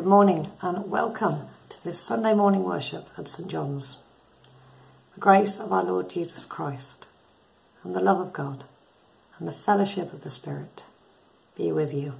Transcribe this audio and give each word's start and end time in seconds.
Good 0.00 0.08
morning 0.08 0.50
and 0.62 0.90
welcome 0.90 1.48
to 1.68 1.84
this 1.84 2.00
Sunday 2.00 2.32
morning 2.32 2.64
worship 2.64 3.10
at 3.18 3.28
St 3.28 3.50
John's. 3.50 3.98
The 5.12 5.20
grace 5.20 5.58
of 5.60 5.74
our 5.74 5.84
Lord 5.84 6.08
Jesus 6.08 6.46
Christ 6.46 7.04
and 7.84 7.94
the 7.94 8.00
love 8.00 8.18
of 8.18 8.32
God 8.32 8.64
and 9.38 9.46
the 9.46 9.52
fellowship 9.52 10.14
of 10.14 10.22
the 10.22 10.30
Spirit 10.30 10.84
be 11.54 11.70
with 11.70 11.92
you. 11.92 12.14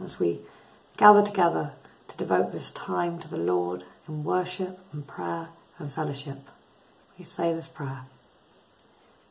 As 0.00 0.20
we 0.20 0.42
gather 0.96 1.24
together 1.24 1.72
to 2.06 2.16
devote 2.16 2.52
this 2.52 2.70
time 2.70 3.18
to 3.18 3.28
the 3.28 3.38
Lord 3.38 3.82
in 4.06 4.22
worship 4.22 4.78
and 4.92 5.08
prayer 5.08 5.48
and 5.76 5.92
fellowship, 5.92 6.38
we 7.18 7.24
say 7.24 7.52
this 7.52 7.66
prayer. 7.66 8.02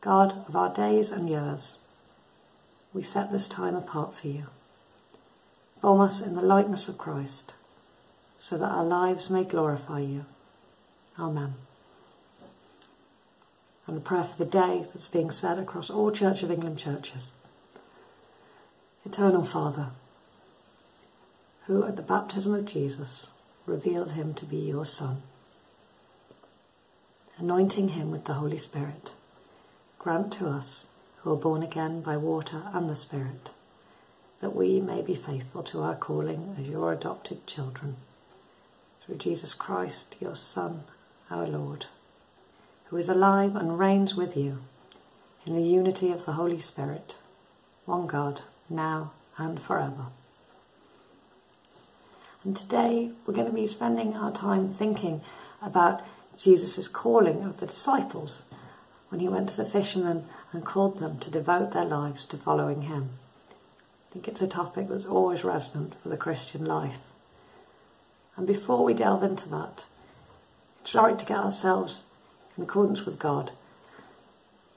God 0.02 0.44
of 0.46 0.54
our 0.54 0.74
days 0.74 1.10
and 1.10 1.26
years, 1.26 1.78
we 2.92 3.02
set 3.02 3.32
this 3.32 3.48
time 3.48 3.74
apart 3.74 4.14
for 4.14 4.28
you. 4.28 4.48
Form 5.86 6.00
us 6.00 6.20
in 6.20 6.34
the 6.34 6.42
likeness 6.42 6.88
of 6.88 6.98
Christ, 6.98 7.52
so 8.40 8.58
that 8.58 8.72
our 8.72 8.84
lives 8.84 9.30
may 9.30 9.44
glorify 9.44 10.00
you. 10.00 10.24
Amen. 11.16 11.54
And 13.86 13.96
the 13.96 14.00
prayer 14.00 14.24
for 14.24 14.36
the 14.36 14.50
day 14.50 14.86
that's 14.92 15.06
being 15.06 15.30
said 15.30 15.60
across 15.60 15.88
all 15.88 16.10
Church 16.10 16.42
of 16.42 16.50
England 16.50 16.80
churches. 16.80 17.30
Eternal 19.04 19.44
Father, 19.44 19.90
who 21.68 21.84
at 21.84 21.94
the 21.94 22.02
baptism 22.02 22.52
of 22.52 22.64
Jesus 22.64 23.28
revealed 23.64 24.10
him 24.14 24.34
to 24.34 24.44
be 24.44 24.56
your 24.56 24.84
Son, 24.84 25.22
anointing 27.38 27.90
him 27.90 28.10
with 28.10 28.24
the 28.24 28.34
Holy 28.34 28.58
Spirit, 28.58 29.12
grant 30.00 30.32
to 30.32 30.48
us 30.48 30.88
who 31.18 31.32
are 31.32 31.36
born 31.36 31.62
again 31.62 32.00
by 32.00 32.16
water 32.16 32.64
and 32.74 32.90
the 32.90 32.96
Spirit 32.96 33.50
that 34.40 34.54
we 34.54 34.80
may 34.80 35.00
be 35.00 35.14
faithful 35.14 35.62
to 35.62 35.82
our 35.82 35.94
calling 35.94 36.56
as 36.58 36.66
your 36.66 36.92
adopted 36.92 37.46
children. 37.46 37.96
Through 39.04 39.16
Jesus 39.16 39.54
Christ, 39.54 40.16
your 40.20 40.36
Son, 40.36 40.84
our 41.30 41.46
Lord, 41.46 41.86
who 42.86 42.96
is 42.96 43.08
alive 43.08 43.56
and 43.56 43.78
reigns 43.78 44.14
with 44.14 44.36
you 44.36 44.58
in 45.46 45.54
the 45.54 45.62
unity 45.62 46.10
of 46.10 46.26
the 46.26 46.32
Holy 46.32 46.60
Spirit, 46.60 47.16
one 47.84 48.06
God, 48.06 48.42
now 48.68 49.12
and 49.38 49.60
forever. 49.60 50.06
And 52.44 52.56
today 52.56 53.10
we're 53.24 53.34
going 53.34 53.46
to 53.46 53.52
be 53.52 53.66
spending 53.66 54.14
our 54.14 54.32
time 54.32 54.68
thinking 54.68 55.22
about 55.62 56.04
Jesus' 56.36 56.88
calling 56.88 57.42
of 57.42 57.58
the 57.58 57.66
disciples 57.66 58.44
when 59.08 59.20
he 59.20 59.28
went 59.28 59.48
to 59.50 59.56
the 59.56 59.68
fishermen 59.68 60.26
and 60.52 60.64
called 60.64 60.98
them 60.98 61.18
to 61.20 61.30
devote 61.30 61.72
their 61.72 61.84
lives 61.84 62.24
to 62.26 62.36
following 62.36 62.82
him 62.82 63.10
think 64.16 64.28
it's 64.28 64.40
a 64.40 64.46
topic 64.46 64.88
that's 64.88 65.04
always 65.04 65.44
resonant 65.44 65.94
for 66.02 66.08
the 66.08 66.16
Christian 66.16 66.64
life. 66.64 66.96
And 68.34 68.46
before 68.46 68.82
we 68.82 68.94
delve 68.94 69.22
into 69.22 69.46
that, 69.50 69.84
it's 70.80 70.94
right 70.94 71.18
to 71.18 71.26
get 71.26 71.36
ourselves 71.36 72.04
in 72.56 72.62
accordance 72.62 73.04
with 73.04 73.18
God. 73.18 73.50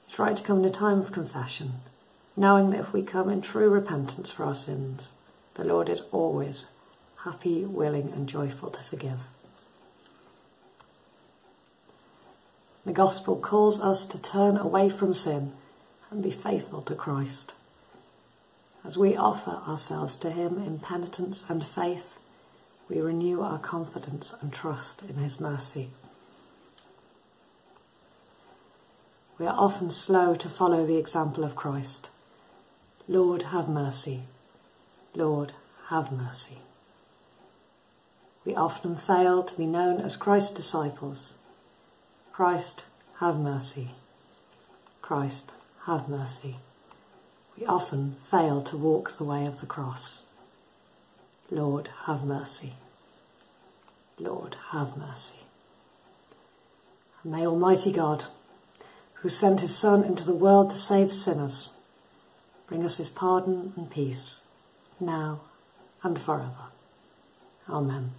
It's 0.06 0.18
right 0.18 0.36
to 0.36 0.42
come 0.42 0.58
in 0.58 0.66
a 0.66 0.70
time 0.70 1.00
of 1.00 1.10
confession, 1.10 1.80
knowing 2.36 2.68
that 2.70 2.80
if 2.80 2.92
we 2.92 3.02
come 3.02 3.30
in 3.30 3.40
true 3.40 3.70
repentance 3.70 4.30
for 4.30 4.44
our 4.44 4.54
sins, 4.54 5.08
the 5.54 5.64
Lord 5.64 5.88
is 5.88 6.02
always 6.12 6.66
happy, 7.24 7.64
willing, 7.64 8.12
and 8.12 8.28
joyful 8.28 8.68
to 8.70 8.82
forgive. 8.82 9.20
The 12.84 12.92
Gospel 12.92 13.36
calls 13.36 13.80
us 13.80 14.04
to 14.04 14.20
turn 14.20 14.58
away 14.58 14.90
from 14.90 15.14
sin 15.14 15.52
and 16.10 16.22
be 16.22 16.30
faithful 16.30 16.82
to 16.82 16.94
Christ. 16.94 17.54
As 18.82 18.96
we 18.96 19.14
offer 19.14 19.60
ourselves 19.68 20.16
to 20.16 20.30
Him 20.30 20.56
in 20.56 20.78
penitence 20.78 21.44
and 21.48 21.64
faith, 21.64 22.16
we 22.88 23.00
renew 23.00 23.42
our 23.42 23.58
confidence 23.58 24.34
and 24.40 24.52
trust 24.52 25.02
in 25.02 25.16
His 25.16 25.38
mercy. 25.38 25.90
We 29.38 29.46
are 29.46 29.56
often 29.56 29.90
slow 29.90 30.34
to 30.34 30.48
follow 30.48 30.86
the 30.86 30.96
example 30.96 31.44
of 31.44 31.56
Christ. 31.56 32.08
Lord, 33.06 33.42
have 33.44 33.68
mercy. 33.68 34.22
Lord, 35.14 35.52
have 35.88 36.10
mercy. 36.10 36.58
We 38.44 38.54
often 38.54 38.96
fail 38.96 39.42
to 39.42 39.56
be 39.56 39.66
known 39.66 40.00
as 40.00 40.16
Christ's 40.16 40.54
disciples. 40.54 41.34
Christ, 42.32 42.84
have 43.18 43.38
mercy. 43.38 43.90
Christ, 45.02 45.52
have 45.84 46.08
mercy 46.08 46.56
often 47.66 48.16
fail 48.30 48.62
to 48.62 48.76
walk 48.76 49.16
the 49.16 49.24
way 49.24 49.46
of 49.46 49.60
the 49.60 49.66
cross. 49.66 50.20
Lord, 51.50 51.90
have 52.06 52.24
mercy. 52.24 52.74
Lord, 54.18 54.56
have 54.70 54.96
mercy. 54.96 55.40
And 57.22 57.32
may 57.32 57.46
Almighty 57.46 57.92
God, 57.92 58.24
who 59.14 59.28
sent 59.28 59.60
his 59.60 59.76
Son 59.76 60.04
into 60.04 60.24
the 60.24 60.34
world 60.34 60.70
to 60.70 60.78
save 60.78 61.12
sinners, 61.12 61.72
bring 62.66 62.84
us 62.84 62.98
his 62.98 63.08
pardon 63.08 63.72
and 63.76 63.90
peace, 63.90 64.40
now 64.98 65.40
and 66.02 66.18
forever. 66.18 66.70
Amen. 67.68 68.12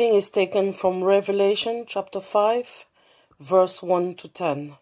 Reading 0.00 0.16
is 0.16 0.30
taken 0.30 0.72
from 0.72 1.04
Revelation 1.04 1.84
chapter 1.86 2.20
5, 2.20 2.86
verse 3.38 3.82
1 3.82 4.14
to 4.14 4.28
10. 4.28 4.76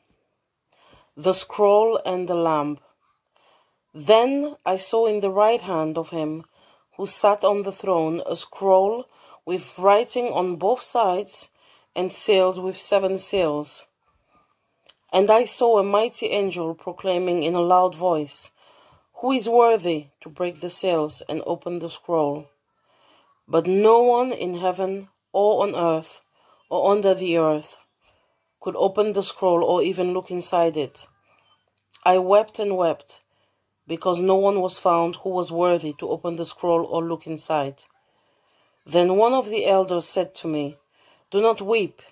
The 1.17 1.33
scroll 1.33 2.01
and 2.07 2.29
the 2.29 2.37
lamb. 2.37 2.79
Then 3.93 4.55
I 4.65 4.77
saw 4.77 5.07
in 5.07 5.19
the 5.19 5.33
right 5.33 5.61
hand 5.61 5.99
of 5.99 6.11
him 6.11 6.45
who 6.97 7.05
sat 7.05 7.43
on 7.43 7.63
the 7.63 7.73
throne 7.73 8.23
a 8.27 8.37
scroll 8.37 9.09
with 9.45 9.77
writing 9.81 10.27
on 10.27 10.55
both 10.55 10.83
sides 10.83 11.49
and 11.97 12.13
sealed 12.13 12.63
with 12.63 12.79
seven 12.79 13.19
seals. 13.19 13.87
And 15.13 15.33
I 15.33 15.47
saw 15.47 15.79
a 15.79 15.83
mighty 15.83 16.27
angel 16.27 16.77
proclaiming 16.77 17.43
in 17.43 17.57
a 17.57 17.69
loud 17.75 17.97
voice, 17.97 18.53
Who 19.15 19.33
is 19.33 19.49
worthy 19.49 20.11
to 20.21 20.29
break 20.29 20.61
the 20.61 20.71
seals 20.71 21.23
and 21.29 21.43
open 21.45 21.81
the 21.81 21.91
scroll? 21.91 22.47
But 23.51 23.67
no 23.67 24.03
one 24.03 24.31
in 24.31 24.55
heaven 24.55 25.09
or 25.33 25.63
on 25.63 25.75
earth 25.75 26.21
or 26.69 26.93
under 26.93 27.15
the 27.15 27.39
earth 27.39 27.79
could 28.61 28.77
open 28.77 29.13
the 29.13 29.23
scroll 29.23 29.65
or 29.65 29.83
even 29.83 30.13
look 30.13 30.31
inside 30.31 30.77
it. 30.77 31.07
I 32.05 32.19
wept 32.19 32.59
and 32.59 32.77
wept 32.77 33.23
because 33.87 34.21
no 34.21 34.35
one 34.35 34.61
was 34.61 34.79
found 34.79 35.17
who 35.17 35.31
was 35.31 35.51
worthy 35.51 35.95
to 35.95 36.11
open 36.11 36.37
the 36.37 36.45
scroll 36.45 36.85
or 36.85 37.03
look 37.03 37.27
inside. 37.27 37.85
Then 38.85 39.17
one 39.17 39.33
of 39.33 39.49
the 39.49 39.65
elders 39.65 40.07
said 40.07 40.35
to 40.37 40.47
me, 40.47 40.77
Do 41.31 41.41
not 41.41 41.63
weep. 41.63 42.03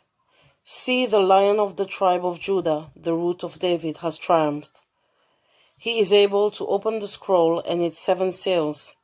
See, 0.64 1.04
the 1.04 1.20
lion 1.20 1.60
of 1.60 1.76
the 1.76 1.86
tribe 1.86 2.24
of 2.24 2.40
Judah, 2.40 2.90
the 2.96 3.14
root 3.14 3.44
of 3.44 3.58
David, 3.58 3.98
has 3.98 4.16
triumphed. 4.16 4.80
He 5.76 6.00
is 6.00 6.14
able 6.14 6.50
to 6.52 6.66
open 6.66 6.98
the 6.98 7.06
scroll 7.06 7.60
and 7.60 7.82
its 7.82 7.98
seven 7.98 8.32
seals. 8.32 8.95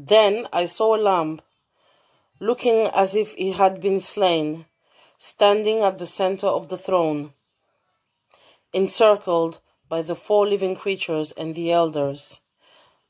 Then 0.00 0.46
I 0.52 0.66
saw 0.66 0.94
a 0.94 0.96
lamb, 0.96 1.40
looking 2.38 2.86
as 2.86 3.16
if 3.16 3.34
he 3.34 3.50
had 3.50 3.80
been 3.80 3.98
slain, 3.98 4.66
standing 5.18 5.82
at 5.82 5.98
the 5.98 6.06
center 6.06 6.46
of 6.46 6.68
the 6.68 6.78
throne, 6.78 7.32
encircled 8.72 9.58
by 9.88 10.02
the 10.02 10.14
four 10.14 10.46
living 10.46 10.76
creatures 10.76 11.32
and 11.32 11.56
the 11.56 11.72
elders. 11.72 12.38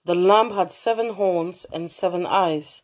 The 0.07 0.15
lamb 0.15 0.53
had 0.53 0.73
seven 0.73 1.13
horns 1.13 1.67
and 1.67 1.91
seven 1.91 2.25
eyes, 2.25 2.81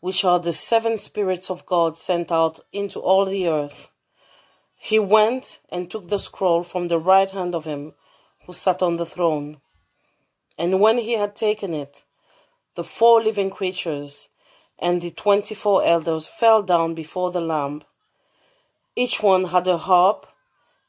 which 0.00 0.24
are 0.24 0.38
the 0.38 0.54
seven 0.54 0.96
spirits 0.96 1.50
of 1.50 1.66
God 1.66 1.98
sent 1.98 2.32
out 2.32 2.60
into 2.72 2.98
all 2.98 3.26
the 3.26 3.46
earth. 3.46 3.90
He 4.74 4.98
went 4.98 5.58
and 5.68 5.90
took 5.90 6.08
the 6.08 6.18
scroll 6.18 6.62
from 6.62 6.88
the 6.88 6.98
right 6.98 7.28
hand 7.28 7.54
of 7.54 7.66
him 7.66 7.92
who 8.46 8.54
sat 8.54 8.82
on 8.82 8.96
the 8.96 9.04
throne. 9.04 9.60
And 10.56 10.80
when 10.80 10.96
he 10.96 11.12
had 11.12 11.36
taken 11.36 11.74
it, 11.74 12.04
the 12.78 12.84
four 12.84 13.20
living 13.20 13.50
creatures 13.50 14.28
and 14.78 15.02
the 15.02 15.10
twenty 15.10 15.52
four 15.52 15.82
elders 15.84 16.28
fell 16.28 16.62
down 16.62 16.94
before 16.94 17.32
the 17.32 17.40
Lamb. 17.40 17.82
Each 18.94 19.20
one 19.20 19.46
had 19.46 19.66
a 19.66 19.78
harp, 19.78 20.28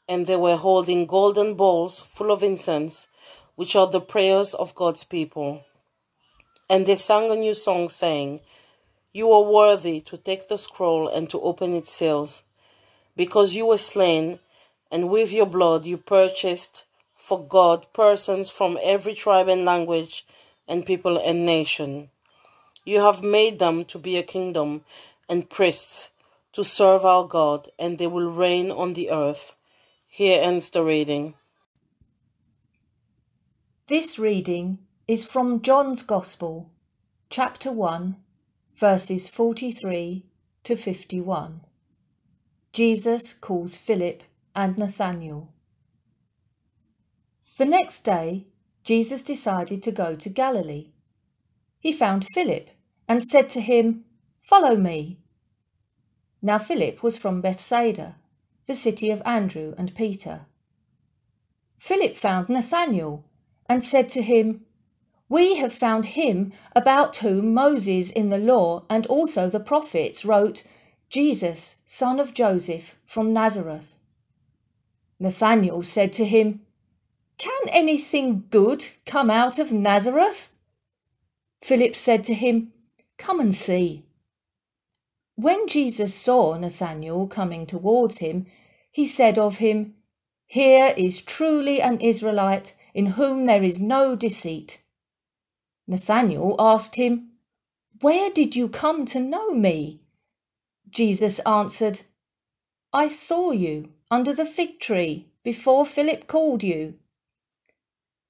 and 0.08 0.28
they 0.28 0.36
were 0.36 0.56
holding 0.56 1.08
golden 1.08 1.56
bowls 1.56 2.02
full 2.02 2.30
of 2.30 2.44
incense, 2.44 3.08
which 3.56 3.76
are 3.76 3.88
the 3.88 4.00
prayers 4.00 4.54
of 4.54 4.76
God's 4.76 5.04
people. 5.04 5.64
And 6.70 6.86
they 6.86 6.96
sang 6.96 7.32
a 7.32 7.36
new 7.36 7.56
song, 7.56 7.90
saying, 7.90 8.42
You 9.12 9.32
are 9.32 9.52
worthy 9.52 10.00
to 10.02 10.16
take 10.16 10.48
the 10.48 10.60
scroll 10.60 11.08
and 11.08 11.28
to 11.32 11.42
open 11.42 11.74
its 11.74 11.92
seals, 11.92 12.44
because 13.16 13.56
you 13.56 13.66
were 13.66 13.80
slain, 13.80 14.38
and 14.92 15.10
with 15.10 15.34
your 15.34 15.48
blood 15.48 15.88
you 15.88 15.98
purchased 15.98 16.84
for 17.16 17.44
God 17.44 17.88
persons 17.94 18.48
from 18.52 18.78
every 18.84 19.16
tribe 19.16 19.48
and 19.48 19.66
language 19.66 20.24
and 20.70 20.86
people 20.86 21.18
and 21.18 21.46
nation. 21.46 22.10
You 22.86 23.02
have 23.02 23.22
made 23.22 23.60
them 23.60 23.84
to 23.86 24.00
be 24.00 24.16
a 24.16 24.24
kingdom 24.24 24.86
and 25.28 25.50
priests 25.50 26.12
to 26.54 26.64
serve 26.64 27.06
our 27.06 27.28
God, 27.28 27.70
and 27.78 27.98
they 27.98 28.08
will 28.08 28.32
reign 28.32 28.72
on 28.72 28.94
the 28.94 29.12
earth. 29.12 29.56
Here 30.08 30.42
ends 30.42 30.70
the 30.70 30.84
reading. 30.84 31.36
This 33.88 34.18
reading 34.18 34.80
is 35.08 35.26
from 35.26 35.62
John's 35.62 36.04
Gospel, 36.04 36.72
chapter 37.30 37.72
1, 37.72 38.18
verses 38.76 39.28
43 39.28 40.26
to 40.64 40.76
51. 40.76 41.62
Jesus 42.72 43.34
calls 43.34 43.76
Philip 43.76 44.24
and 44.56 44.78
Nathanael. 44.78 45.52
The 47.58 47.66
next 47.66 48.02
day, 48.02 48.46
Jesus 48.90 49.22
decided 49.22 49.84
to 49.84 49.92
go 49.92 50.16
to 50.16 50.32
Galilee. 50.32 50.88
He 51.80 51.92
found 51.92 52.26
Philip 52.34 52.72
and 53.08 53.24
said 53.24 53.48
to 53.50 53.62
him, 53.62 54.04
Follow 54.40 54.76
me. 54.76 55.20
Now 56.42 56.58
Philip 56.58 57.04
was 57.04 57.16
from 57.16 57.40
Bethsaida, 57.40 58.16
the 58.66 58.74
city 58.74 59.12
of 59.12 59.22
Andrew 59.28 59.76
and 59.78 59.94
Peter. 59.94 60.48
Philip 61.78 62.16
found 62.16 62.50
Nathanael 62.50 63.26
and 63.68 63.84
said 63.84 64.10
to 64.10 64.24
him, 64.24 64.62
We 65.30 65.58
have 65.58 65.72
found 65.72 66.06
him 66.06 66.52
about 66.76 67.18
whom 67.18 67.54
Moses 67.54 68.10
in 68.10 68.30
the 68.30 68.40
law 68.40 68.86
and 68.90 69.06
also 69.06 69.52
the 69.52 69.60
prophets 69.60 70.26
wrote, 70.26 70.64
Jesus, 71.12 71.78
son 71.86 72.20
of 72.20 72.34
Joseph 72.34 72.96
from 73.06 73.34
Nazareth. 73.34 73.98
Nathanael 75.20 75.84
said 75.84 76.12
to 76.14 76.26
him, 76.26 76.62
can 77.40 77.70
anything 77.70 78.44
good 78.52 78.90
come 79.06 79.32
out 79.32 79.58
of 79.58 79.72
Nazareth? 79.72 80.52
Philip 81.64 81.96
said 81.96 82.24
to 82.26 82.34
him, 82.34 82.74
Come 83.18 83.40
and 83.40 83.56
see. 83.56 84.04
When 85.36 85.68
Jesus 85.68 86.14
saw 86.14 86.58
Nathanael 86.58 87.28
coming 87.28 87.66
towards 87.66 88.20
him, 88.20 88.46
he 88.92 89.06
said 89.06 89.40
of 89.40 89.58
him, 89.58 89.96
Here 90.48 90.94
is 90.98 91.22
truly 91.22 91.82
an 91.82 92.00
Israelite 92.02 92.76
in 92.94 93.08
whom 93.18 93.46
there 93.46 93.64
is 93.64 93.82
no 93.82 94.18
deceit. 94.18 94.84
Nathanael 95.88 96.56
asked 96.60 96.98
him, 96.98 97.30
Where 98.02 98.30
did 98.30 98.56
you 98.58 98.68
come 98.68 99.06
to 99.08 99.20
know 99.20 99.52
me? 99.52 100.02
Jesus 100.90 101.40
answered, 101.40 102.02
I 102.92 103.08
saw 103.08 103.52
you 103.52 103.94
under 104.12 104.34
the 104.34 104.46
fig 104.46 104.80
tree 104.80 105.28
before 105.44 105.86
Philip 105.86 106.28
called 106.28 106.64
you. 106.64 106.96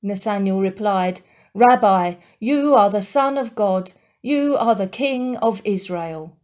Nathanael 0.01 0.62
replied, 0.62 1.22
Rabbi, 1.53 2.15
you 2.39 2.74
are 2.74 2.89
the 2.89 3.01
Son 3.01 3.38
of 3.38 3.56
God, 3.56 3.91
you 4.22 4.56
are 4.58 4.75
the 4.75 4.88
King 4.88 5.38
of 5.38 5.62
Israel. 5.65 6.38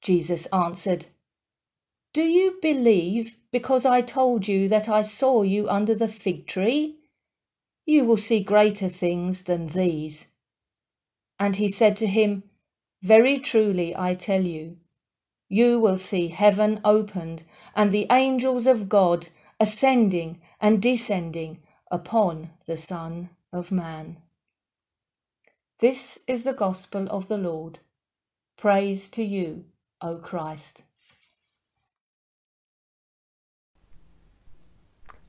Jesus 0.00 0.46
answered, 0.46 1.06
Do 2.12 2.22
you 2.22 2.58
believe 2.62 3.36
because 3.50 3.84
I 3.84 4.00
told 4.00 4.48
you 4.48 4.68
that 4.68 4.88
I 4.88 5.02
saw 5.02 5.42
you 5.42 5.68
under 5.68 5.94
the 5.94 6.08
fig 6.08 6.46
tree? 6.46 6.96
You 7.84 8.04
will 8.04 8.16
see 8.16 8.42
greater 8.42 8.88
things 8.88 9.42
than 9.42 9.68
these. 9.68 10.28
And 11.38 11.56
he 11.56 11.68
said 11.68 11.96
to 11.96 12.06
him, 12.06 12.42
Very 13.02 13.38
truly 13.38 13.94
I 13.96 14.14
tell 14.14 14.42
you, 14.42 14.78
you 15.48 15.78
will 15.78 15.98
see 15.98 16.28
heaven 16.28 16.80
opened 16.84 17.44
and 17.74 17.92
the 17.92 18.06
angels 18.10 18.66
of 18.66 18.88
God 18.88 19.28
ascending 19.60 20.40
and 20.60 20.82
descending 20.82 21.60
upon 21.90 22.50
the 22.66 22.76
Son 22.76 23.30
of 23.52 23.70
Man. 23.70 24.18
This 25.78 26.20
is 26.26 26.44
the 26.44 26.52
gospel 26.52 27.06
of 27.10 27.28
the 27.28 27.38
Lord. 27.38 27.78
Praise 28.56 29.08
to 29.10 29.22
you, 29.22 29.66
O 30.00 30.16
Christ. 30.16 30.84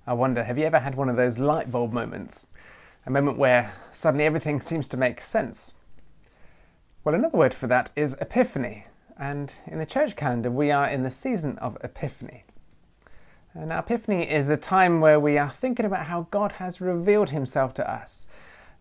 I 0.05 0.13
wonder, 0.13 0.45
have 0.45 0.57
you 0.57 0.65
ever 0.65 0.79
had 0.79 0.95
one 0.95 1.09
of 1.09 1.17
those 1.17 1.37
light 1.37 1.69
bulb 1.69 1.91
moments? 1.91 2.47
A 3.05 3.11
moment 3.11 3.37
where 3.37 3.73
suddenly 3.91 4.25
everything 4.25 4.61
seems 4.61 4.87
to 4.87 4.97
make 4.97 5.21
sense? 5.21 5.73
Well, 7.03 7.13
another 7.13 7.37
word 7.37 7.53
for 7.53 7.67
that 7.67 7.91
is 7.95 8.15
epiphany, 8.19 8.85
and 9.19 9.53
in 9.65 9.79
the 9.79 9.85
church 9.85 10.15
calendar 10.15 10.49
we 10.49 10.71
are 10.71 10.87
in 10.87 11.03
the 11.03 11.11
season 11.11 11.57
of 11.59 11.77
Epiphany. 11.83 12.45
Now, 13.65 13.79
Epiphany 13.79 14.29
is 14.29 14.49
a 14.49 14.57
time 14.57 15.01
where 15.01 15.19
we 15.19 15.39
are 15.39 15.49
thinking 15.49 15.85
about 15.85 16.05
how 16.05 16.27
God 16.29 16.53
has 16.53 16.79
revealed 16.79 17.31
himself 17.31 17.73
to 17.75 17.91
us 17.91 18.27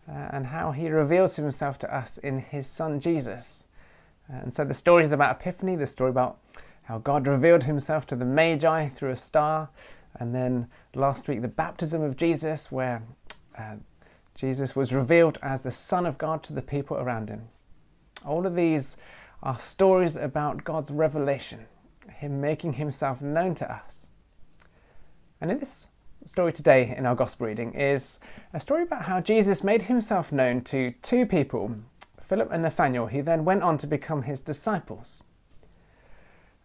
uh, 0.06 0.28
and 0.32 0.46
how 0.46 0.72
he 0.72 0.90
reveals 0.90 1.36
himself 1.36 1.78
to 1.78 1.94
us 1.94 2.18
in 2.18 2.40
his 2.40 2.66
son 2.66 3.00
Jesus. 3.00 3.64
And 4.28 4.52
so 4.52 4.64
the 4.64 4.74
story 4.74 5.02
is 5.02 5.12
about 5.12 5.40
Epiphany, 5.40 5.76
the 5.76 5.86
story 5.86 6.10
about 6.10 6.38
how 6.82 6.98
God 6.98 7.26
revealed 7.26 7.62
himself 7.62 8.06
to 8.08 8.16
the 8.16 8.26
Magi 8.26 8.88
through 8.88 9.10
a 9.10 9.16
star, 9.16 9.70
and 10.20 10.34
then 10.34 10.68
last 10.94 11.26
week 11.26 11.40
the 11.40 11.48
baptism 11.48 12.02
of 12.02 12.16
Jesus, 12.16 12.70
where 12.70 13.02
uh, 13.58 13.76
Jesus 14.34 14.76
was 14.76 14.92
revealed 14.92 15.38
as 15.42 15.62
the 15.62 15.72
Son 15.72 16.04
of 16.04 16.18
God 16.18 16.42
to 16.44 16.52
the 16.52 16.62
people 16.62 16.98
around 16.98 17.30
him. 17.30 17.48
All 18.26 18.46
of 18.46 18.54
these 18.54 18.98
are 19.42 19.58
stories 19.58 20.16
about 20.16 20.64
God's 20.64 20.90
revelation, 20.90 21.66
Him 22.10 22.40
making 22.40 22.74
Himself 22.74 23.22
known 23.22 23.54
to 23.56 23.72
us. 23.72 23.95
And 25.40 25.50
in 25.50 25.58
this 25.58 25.88
story 26.24 26.52
today 26.52 26.94
in 26.96 27.06
our 27.06 27.14
gospel 27.14 27.46
reading 27.46 27.72
is 27.74 28.18
a 28.52 28.60
story 28.60 28.82
about 28.82 29.02
how 29.02 29.20
Jesus 29.20 29.62
made 29.62 29.82
himself 29.82 30.32
known 30.32 30.62
to 30.62 30.92
two 31.02 31.26
people 31.26 31.76
Philip 32.26 32.50
and 32.50 32.62
Nathanael, 32.62 33.06
he 33.06 33.20
then 33.20 33.44
went 33.44 33.62
on 33.62 33.78
to 33.78 33.86
become 33.86 34.22
his 34.22 34.40
disciples. 34.40 35.22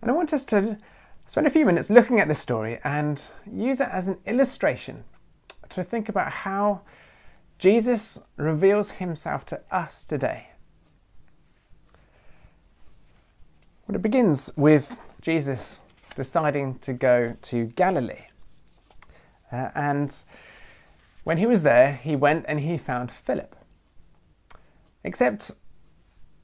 And 0.02 0.10
I 0.10 0.14
want 0.14 0.34
us 0.34 0.44
to 0.46 0.78
spend 1.28 1.46
a 1.46 1.52
few 1.52 1.66
minutes 1.66 1.90
looking 1.90 2.20
at 2.20 2.28
this 2.28 2.40
story 2.40 2.80
and 2.84 3.22
use 3.52 3.80
it 3.80 3.90
as 3.92 4.08
an 4.08 4.18
illustration 4.26 5.04
to 5.70 5.84
think 5.84 6.10
about 6.10 6.32
how 6.32 6.82
Jesus 7.60 8.18
reveals 8.38 8.92
himself 8.92 9.46
to 9.48 9.62
us 9.72 10.04
today. 10.04 10.48
Well, 13.88 13.96
it 13.96 14.02
begins 14.02 14.52
with 14.58 14.98
Jesus 15.22 15.80
deciding 16.16 16.80
to 16.80 16.94
go 16.94 17.36
to 17.44 17.66
Galilee. 17.66 18.31
Uh, 19.52 19.70
and 19.76 20.16
when 21.24 21.38
he 21.38 21.46
was 21.46 21.64
there, 21.64 21.94
he 21.94 22.16
went 22.16 22.46
and 22.48 22.62
he 22.62 22.78
found 22.78 23.12
Philip. 23.12 23.56
Except 25.04 25.52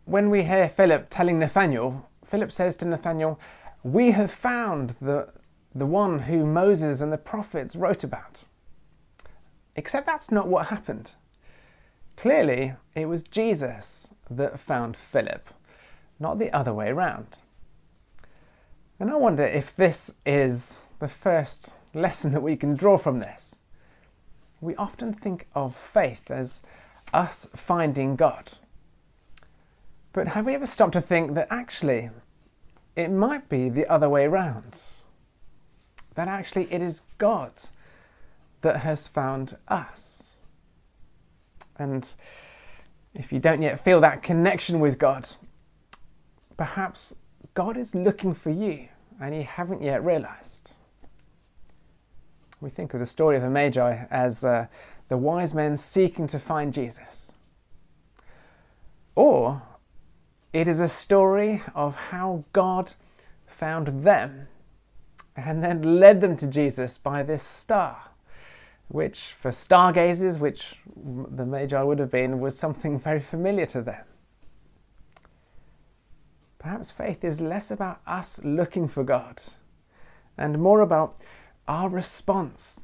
when 0.05 0.29
we 0.29 0.43
hear 0.43 0.69
Philip 0.69 1.07
telling 1.09 1.39
Nathanael, 1.39 2.09
Philip 2.25 2.51
says 2.51 2.75
to 2.77 2.85
Nathanael, 2.85 3.39
We 3.83 4.11
have 4.11 4.31
found 4.31 4.95
the, 5.01 5.29
the 5.73 5.85
one 5.85 6.19
who 6.19 6.45
Moses 6.45 7.01
and 7.01 7.11
the 7.11 7.17
prophets 7.17 7.75
wrote 7.75 8.03
about. 8.03 8.43
Except 9.75 10.05
that's 10.05 10.31
not 10.31 10.47
what 10.47 10.67
happened. 10.67 11.11
Clearly, 12.15 12.73
it 12.95 13.05
was 13.05 13.21
Jesus 13.21 14.11
that 14.29 14.59
found 14.59 14.97
Philip, 14.97 15.49
not 16.19 16.39
the 16.39 16.51
other 16.51 16.73
way 16.73 16.89
around. 16.89 17.27
And 18.99 19.11
I 19.11 19.15
wonder 19.15 19.43
if 19.43 19.75
this 19.75 20.15
is 20.25 20.79
the 20.99 21.07
first 21.07 21.75
lesson 21.97 22.31
that 22.33 22.41
we 22.41 22.55
can 22.55 22.75
draw 22.75 22.97
from 22.97 23.19
this. 23.19 23.57
We 24.61 24.75
often 24.75 25.13
think 25.13 25.47
of 25.53 25.75
faith 25.75 26.31
as 26.31 26.61
us 27.13 27.47
finding 27.55 28.15
God. 28.15 28.53
But 30.13 30.29
have 30.29 30.45
we 30.45 30.55
ever 30.55 30.65
stopped 30.65 30.93
to 30.93 31.01
think 31.01 31.35
that 31.35 31.47
actually 31.51 32.09
it 32.95 33.11
might 33.11 33.49
be 33.49 33.69
the 33.69 33.87
other 33.87 34.09
way 34.09 34.25
around? 34.25 34.79
That 36.15 36.27
actually 36.27 36.71
it 36.71 36.81
is 36.81 37.01
God 37.17 37.53
that 38.61 38.77
has 38.77 39.07
found 39.07 39.57
us. 39.67 40.35
And 41.77 42.11
if 43.13 43.31
you 43.31 43.39
don't 43.39 43.61
yet 43.61 43.79
feel 43.79 44.01
that 44.01 44.23
connection 44.23 44.79
with 44.79 44.97
God, 44.97 45.29
perhaps 46.57 47.15
God 47.53 47.77
is 47.77 47.93
looking 47.93 48.33
for 48.33 48.49
you 48.49 48.87
and 49.21 49.35
you 49.35 49.43
haven't 49.43 49.83
yet 49.83 50.03
realized. 50.03 50.73
We 52.59 52.69
think 52.69 52.93
of 52.93 52.99
the 52.99 53.05
story 53.05 53.35
of 53.35 53.43
the 53.43 53.49
Magi 53.49 54.05
as 54.09 54.43
uh, 54.43 54.67
the 55.09 55.17
wise 55.17 55.53
men 55.53 55.77
seeking 55.77 56.27
to 56.27 56.39
find 56.39 56.73
Jesus. 56.73 57.31
Or 59.15 59.61
it 60.53 60.67
is 60.67 60.79
a 60.79 60.87
story 60.87 61.61
of 61.75 61.95
how 61.95 62.45
God 62.53 62.93
found 63.45 64.03
them 64.03 64.47
and 65.35 65.63
then 65.63 65.99
led 65.99 66.21
them 66.21 66.35
to 66.37 66.47
Jesus 66.47 66.97
by 66.97 67.21
this 67.21 67.43
star, 67.43 68.09
which 68.87 69.35
for 69.39 69.51
stargazers, 69.51 70.39
which 70.39 70.77
the 70.95 71.45
Magi 71.45 71.81
would 71.81 71.99
have 71.99 72.09
been, 72.09 72.39
was 72.39 72.57
something 72.57 72.99
very 72.99 73.19
familiar 73.19 73.67
to 73.67 73.81
them. 73.81 74.03
Perhaps 76.57 76.89
faith 76.89 77.23
is 77.23 77.39
less 77.39 77.69
about 77.69 78.01
us 78.07 78.39
looking 78.43 78.87
for 78.87 79.03
God 79.03 79.41
and 80.37 80.59
more 80.59 80.81
about 80.81 81.21
our 81.67 81.89
response 81.89 82.81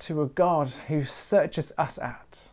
to 0.00 0.22
a 0.22 0.26
God 0.26 0.70
who 0.88 1.04
searches 1.04 1.72
us 1.78 1.98
out. 1.98 2.48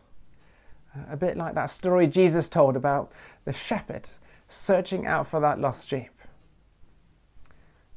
A 1.10 1.16
bit 1.16 1.36
like 1.36 1.54
that 1.54 1.70
story 1.70 2.06
Jesus 2.06 2.48
told 2.48 2.76
about 2.76 3.12
the 3.44 3.52
shepherd 3.52 4.08
searching 4.48 5.06
out 5.06 5.26
for 5.26 5.40
that 5.40 5.60
lost 5.60 5.88
sheep. 5.88 6.10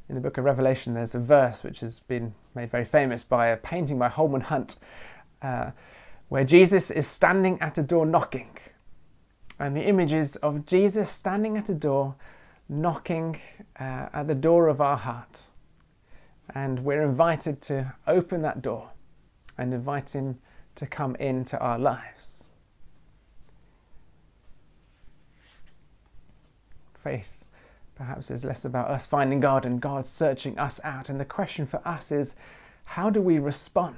In 0.07 0.15
the 0.15 0.21
book 0.21 0.38
of 0.38 0.45
Revelation, 0.45 0.95
there's 0.95 1.13
a 1.13 1.19
verse 1.19 1.63
which 1.63 1.81
has 1.81 1.99
been 1.99 2.33
made 2.55 2.71
very 2.71 2.85
famous 2.85 3.23
by 3.23 3.47
a 3.47 3.57
painting 3.57 3.99
by 3.99 4.09
Holman 4.09 4.41
Hunt, 4.41 4.77
uh, 5.41 5.71
where 6.29 6.43
Jesus 6.43 6.89
is 6.89 7.07
standing 7.07 7.61
at 7.61 7.77
a 7.77 7.83
door 7.83 8.05
knocking. 8.05 8.57
And 9.59 9.75
the 9.75 9.83
image 9.83 10.13
is 10.13 10.35
of 10.38 10.65
Jesus 10.65 11.09
standing 11.09 11.57
at 11.57 11.69
a 11.69 11.75
door, 11.75 12.15
knocking 12.67 13.39
uh, 13.79 14.07
at 14.11 14.27
the 14.27 14.35
door 14.35 14.67
of 14.67 14.81
our 14.81 14.97
heart. 14.97 15.43
And 16.56 16.84
we're 16.84 17.01
invited 17.01 17.62
to 17.63 17.94
open 18.08 18.41
that 18.41 18.62
door 18.62 18.89
and 19.58 19.74
invite 19.74 20.12
Him 20.12 20.39
to 20.75 20.86
come 20.86 21.15
into 21.15 21.60
our 21.60 21.77
lives. 21.77 22.44
Faith 27.03 27.39
perhaps 28.00 28.32
is 28.32 28.46
less 28.46 28.63
about 28.63 28.89
us 28.89 29.06
finding 29.06 29.41
God 29.41 29.65
and 29.65 29.82
God 29.82 30.08
searching 30.08 30.58
us 30.58 30.79
out. 30.86 31.10
And 31.10 31.20
the 31.20 31.25
question 31.25 31.68
for 31.68 31.86
us 31.86 32.13
is 32.13 32.34
how 32.86 33.10
do 33.10 33.22
we 33.22 33.39
respond? 33.39 33.98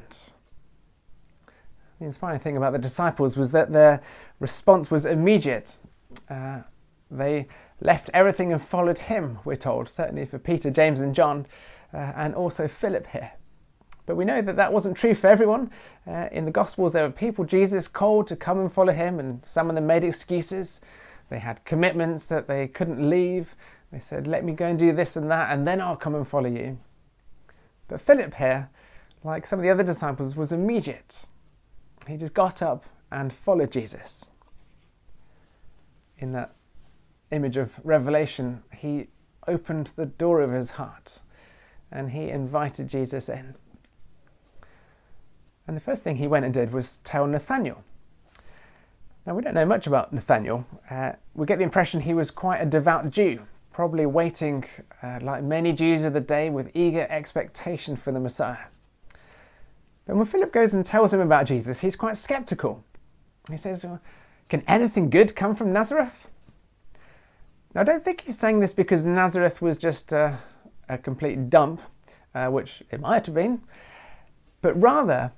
The 1.99 2.05
inspiring 2.05 2.39
thing 2.39 2.57
about 2.57 2.73
the 2.73 2.79
disciples 2.79 3.37
was 3.37 3.51
that 3.51 3.71
their 3.71 4.01
response 4.39 4.89
was 4.89 5.05
immediate. 5.05 5.77
Uh, 6.27 6.61
they 7.11 7.47
left 7.79 8.09
everything 8.11 8.51
and 8.51 8.59
followed 8.59 8.97
him, 8.97 9.37
we're 9.45 9.55
told, 9.55 9.87
certainly 9.87 10.25
for 10.25 10.39
Peter, 10.39 10.71
James, 10.71 11.01
and 11.01 11.13
John, 11.13 11.45
uh, 11.93 12.13
and 12.15 12.35
also 12.35 12.67
Philip 12.67 13.07
here. 13.07 13.31
But 14.05 14.15
we 14.15 14.25
know 14.25 14.41
that 14.41 14.55
that 14.55 14.73
wasn't 14.73 14.97
true 14.97 15.13
for 15.13 15.27
everyone. 15.27 15.71
Uh, 16.07 16.27
in 16.31 16.45
the 16.45 16.51
Gospels, 16.51 16.93
there 16.93 17.03
were 17.03 17.11
people 17.11 17.45
Jesus 17.45 17.87
called 17.87 18.27
to 18.27 18.35
come 18.35 18.59
and 18.59 18.71
follow 18.71 18.93
him, 18.93 19.19
and 19.19 19.45
some 19.45 19.69
of 19.69 19.75
them 19.75 19.87
made 19.87 20.03
excuses. 20.03 20.81
They 21.29 21.39
had 21.39 21.63
commitments 21.65 22.27
that 22.27 22.47
they 22.47 22.67
couldn't 22.67 23.09
leave. 23.09 23.55
They 23.91 23.99
said, 23.99 24.27
Let 24.27 24.43
me 24.43 24.53
go 24.53 24.65
and 24.65 24.79
do 24.79 24.91
this 24.91 25.15
and 25.15 25.29
that, 25.31 25.51
and 25.51 25.67
then 25.67 25.79
I'll 25.79 25.95
come 25.95 26.15
and 26.15 26.27
follow 26.27 26.49
you. 26.49 26.77
But 27.87 28.01
Philip 28.01 28.33
here, 28.33 28.69
like 29.23 29.45
some 29.45 29.59
of 29.59 29.63
the 29.63 29.69
other 29.69 29.83
disciples, 29.83 30.35
was 30.35 30.51
immediate. 30.51 31.21
He 32.07 32.17
just 32.17 32.33
got 32.33 32.61
up 32.61 32.85
and 33.11 33.31
followed 33.31 33.71
Jesus. 33.71 34.29
In 36.17 36.31
that 36.33 36.55
image 37.31 37.57
of 37.57 37.79
Revelation, 37.83 38.63
he 38.73 39.07
opened 39.47 39.91
the 39.95 40.05
door 40.05 40.41
of 40.41 40.51
his 40.51 40.71
heart 40.71 41.19
and 41.91 42.11
he 42.11 42.29
invited 42.29 42.87
Jesus 42.87 43.29
in. 43.29 43.55
And 45.67 45.77
the 45.77 45.81
first 45.81 46.03
thing 46.03 46.17
he 46.17 46.27
went 46.27 46.45
and 46.45 46.53
did 46.53 46.73
was 46.73 46.97
tell 46.97 47.27
Nathanael. 47.27 47.83
Now, 49.25 49.35
we 49.35 49.43
don't 49.43 49.53
know 49.53 49.65
much 49.65 49.85
about 49.85 50.11
Nathanael. 50.11 50.65
Uh, 50.89 51.13
we 51.35 51.45
get 51.45 51.59
the 51.59 51.63
impression 51.63 52.01
he 52.01 52.13
was 52.13 52.31
quite 52.31 52.57
a 52.57 52.65
devout 52.65 53.09
Jew, 53.11 53.41
probably 53.71 54.05
waiting, 54.05 54.65
uh, 55.03 55.19
like 55.21 55.43
many 55.43 55.73
Jews 55.73 56.03
of 56.03 56.13
the 56.13 56.21
day, 56.21 56.49
with 56.49 56.71
eager 56.73 57.05
expectation 57.09 57.95
for 57.95 58.11
the 58.11 58.19
Messiah. 58.19 58.65
But 60.07 60.15
when 60.15 60.25
Philip 60.25 60.51
goes 60.51 60.73
and 60.73 60.83
tells 60.83 61.13
him 61.13 61.19
about 61.19 61.45
Jesus, 61.45 61.79
he's 61.79 61.95
quite 61.95 62.17
skeptical. 62.17 62.83
He 63.49 63.57
says, 63.57 63.85
well, 63.85 64.01
Can 64.49 64.63
anything 64.67 65.09
good 65.09 65.35
come 65.35 65.55
from 65.55 65.71
Nazareth? 65.71 66.27
Now, 67.73 67.81
I 67.81 67.83
don't 67.83 68.03
think 68.03 68.21
he's 68.21 68.39
saying 68.39 68.59
this 68.59 68.73
because 68.73 69.05
Nazareth 69.05 69.61
was 69.61 69.77
just 69.77 70.11
a, 70.11 70.39
a 70.91 70.97
complete 70.97 71.49
dump, 71.49 71.81
uh, 72.35 72.47
which 72.47 72.83
it 72.91 72.99
might 72.99 73.25
have 73.25 73.35
been, 73.35 73.61
but 74.61 74.79
rather 74.79 75.31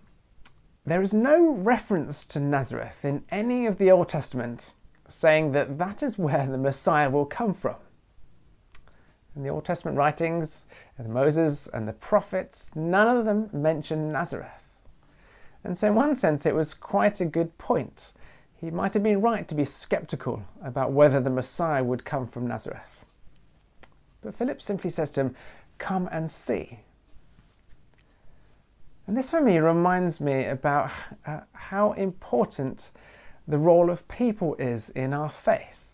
there 0.85 1.01
is 1.01 1.13
no 1.13 1.49
reference 1.49 2.25
to 2.25 2.39
Nazareth 2.39 3.05
in 3.05 3.23
any 3.29 3.65
of 3.65 3.77
the 3.77 3.89
Old 3.91 4.09
Testament 4.09 4.73
saying 5.07 5.51
that 5.51 5.77
that 5.77 6.01
is 6.01 6.17
where 6.17 6.47
the 6.47 6.57
Messiah 6.57 7.09
will 7.09 7.25
come 7.25 7.53
from. 7.53 7.75
In 9.35 9.43
the 9.43 9.49
Old 9.49 9.65
Testament 9.65 9.97
writings, 9.97 10.63
and 10.97 11.07
Moses 11.09 11.67
and 11.67 11.87
the 11.87 11.93
prophets, 11.93 12.71
none 12.75 13.17
of 13.17 13.25
them 13.25 13.49
mention 13.53 14.11
Nazareth. 14.11 14.75
And 15.63 15.77
so, 15.77 15.87
in 15.87 15.95
one 15.95 16.15
sense, 16.15 16.45
it 16.45 16.55
was 16.55 16.73
quite 16.73 17.21
a 17.21 17.25
good 17.25 17.57
point. 17.57 18.11
He 18.55 18.69
might 18.69 18.93
have 18.93 19.03
been 19.03 19.21
right 19.21 19.47
to 19.47 19.55
be 19.55 19.65
skeptical 19.65 20.43
about 20.63 20.91
whether 20.91 21.19
the 21.19 21.29
Messiah 21.29 21.83
would 21.83 22.05
come 22.05 22.27
from 22.27 22.47
Nazareth. 22.47 23.02
But 24.23 24.35
Philip 24.35 24.61
simply 24.61 24.89
says 24.89 25.11
to 25.11 25.21
him, 25.21 25.35
Come 25.77 26.07
and 26.11 26.29
see. 26.29 26.79
And 29.05 29.17
this 29.17 29.29
for 29.29 29.41
me 29.41 29.57
reminds 29.57 30.21
me 30.21 30.45
about 30.45 30.91
uh, 31.25 31.41
how 31.51 31.91
important 31.93 32.91
the 33.47 33.57
role 33.57 33.89
of 33.89 34.07
people 34.07 34.55
is 34.55 34.89
in 34.91 35.13
our 35.13 35.29
faith. 35.29 35.85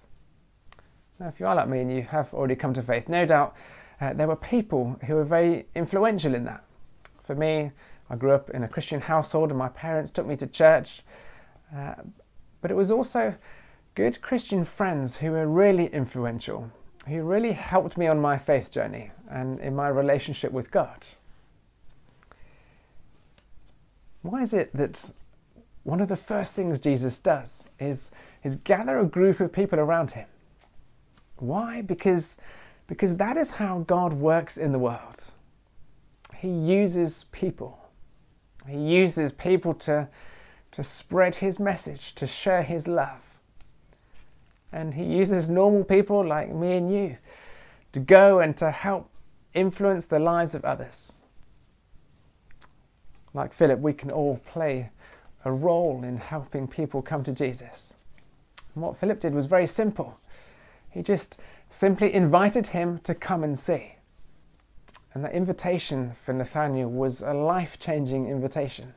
Now, 1.19 1.27
if 1.27 1.39
you 1.39 1.47
are 1.47 1.55
like 1.55 1.67
me 1.67 1.79
and 1.79 1.91
you 1.91 2.03
have 2.03 2.33
already 2.33 2.55
come 2.55 2.73
to 2.73 2.83
faith, 2.83 3.09
no 3.09 3.25
doubt 3.25 3.55
uh, 3.99 4.13
there 4.13 4.27
were 4.27 4.35
people 4.35 4.99
who 5.05 5.15
were 5.15 5.25
very 5.25 5.65
influential 5.75 6.35
in 6.35 6.45
that. 6.45 6.63
For 7.23 7.35
me, 7.35 7.71
I 8.09 8.15
grew 8.15 8.31
up 8.31 8.49
in 8.51 8.63
a 8.63 8.67
Christian 8.67 9.01
household 9.01 9.49
and 9.49 9.57
my 9.57 9.69
parents 9.69 10.11
took 10.11 10.25
me 10.25 10.35
to 10.37 10.47
church. 10.47 11.01
Uh, 11.75 11.95
but 12.61 12.71
it 12.71 12.75
was 12.75 12.91
also 12.91 13.35
good 13.95 14.21
Christian 14.21 14.65
friends 14.65 15.17
who 15.17 15.31
were 15.31 15.47
really 15.47 15.87
influential, 15.87 16.71
who 17.09 17.23
really 17.23 17.51
helped 17.51 17.97
me 17.97 18.07
on 18.07 18.21
my 18.21 18.37
faith 18.37 18.71
journey 18.71 19.11
and 19.29 19.59
in 19.59 19.75
my 19.75 19.87
relationship 19.87 20.51
with 20.51 20.71
God. 20.71 21.05
Why 24.21 24.41
is 24.41 24.53
it 24.53 24.71
that 24.73 25.11
one 25.83 26.01
of 26.01 26.07
the 26.07 26.17
first 26.17 26.55
things 26.55 26.81
Jesus 26.81 27.19
does 27.19 27.65
is, 27.79 28.11
is 28.43 28.57
gather 28.57 28.99
a 28.99 29.05
group 29.05 29.39
of 29.39 29.51
people 29.51 29.79
around 29.79 30.11
him. 30.11 30.27
Why? 31.37 31.81
Because, 31.81 32.37
because 32.87 33.17
that 33.17 33.37
is 33.37 33.51
how 33.51 33.79
God 33.79 34.13
works 34.13 34.57
in 34.57 34.71
the 34.71 34.79
world. 34.79 35.31
He 36.35 36.49
uses 36.49 37.25
people. 37.31 37.79
He 38.67 38.77
uses 38.77 39.31
people 39.31 39.73
to, 39.75 40.09
to 40.71 40.83
spread 40.83 41.35
his 41.35 41.59
message, 41.59 42.13
to 42.15 42.27
share 42.27 42.61
his 42.61 42.87
love. 42.87 43.28
And 44.71 44.93
he 44.93 45.03
uses 45.03 45.49
normal 45.49 45.83
people 45.83 46.25
like 46.25 46.53
me 46.53 46.73
and 46.73 46.91
you 46.91 47.17
to 47.93 47.99
go 47.99 48.39
and 48.39 48.55
to 48.57 48.69
help 48.71 49.09
influence 49.53 50.05
the 50.05 50.19
lives 50.19 50.53
of 50.53 50.63
others. 50.63 51.13
Like 53.33 53.53
Philip, 53.53 53.79
we 53.79 53.93
can 53.93 54.11
all 54.11 54.37
play 54.45 54.89
a 55.45 55.51
role 55.51 56.03
in 56.03 56.17
helping 56.17 56.67
people 56.67 57.01
come 57.01 57.23
to 57.23 57.31
Jesus. 57.31 57.93
And 58.75 58.83
what 58.83 58.97
Philip 58.97 59.19
did 59.19 59.33
was 59.33 59.45
very 59.45 59.67
simple. 59.67 60.19
He 60.89 61.01
just 61.01 61.37
simply 61.69 62.13
invited 62.13 62.67
him 62.67 62.99
to 62.99 63.15
come 63.15 63.43
and 63.43 63.57
see. 63.57 63.95
And 65.13 65.23
that 65.23 65.33
invitation 65.33 66.13
for 66.23 66.33
Nathanael 66.33 66.89
was 66.89 67.21
a 67.21 67.33
life 67.33 67.79
changing 67.79 68.27
invitation. 68.27 68.93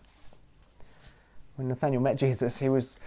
When 1.57 1.69
Nathanael 1.69 2.01
met 2.01 2.17
Jesus, 2.17 2.59
he 2.59 2.69
was, 2.69 2.99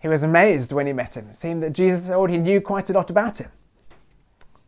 he 0.00 0.08
was 0.08 0.22
amazed 0.22 0.72
when 0.72 0.86
he 0.86 0.92
met 0.92 1.16
him. 1.16 1.28
It 1.28 1.34
seemed 1.34 1.62
that 1.62 1.72
Jesus 1.72 2.10
already 2.10 2.38
knew 2.38 2.60
quite 2.60 2.90
a 2.90 2.92
lot 2.92 3.10
about 3.10 3.38
him. 3.38 3.50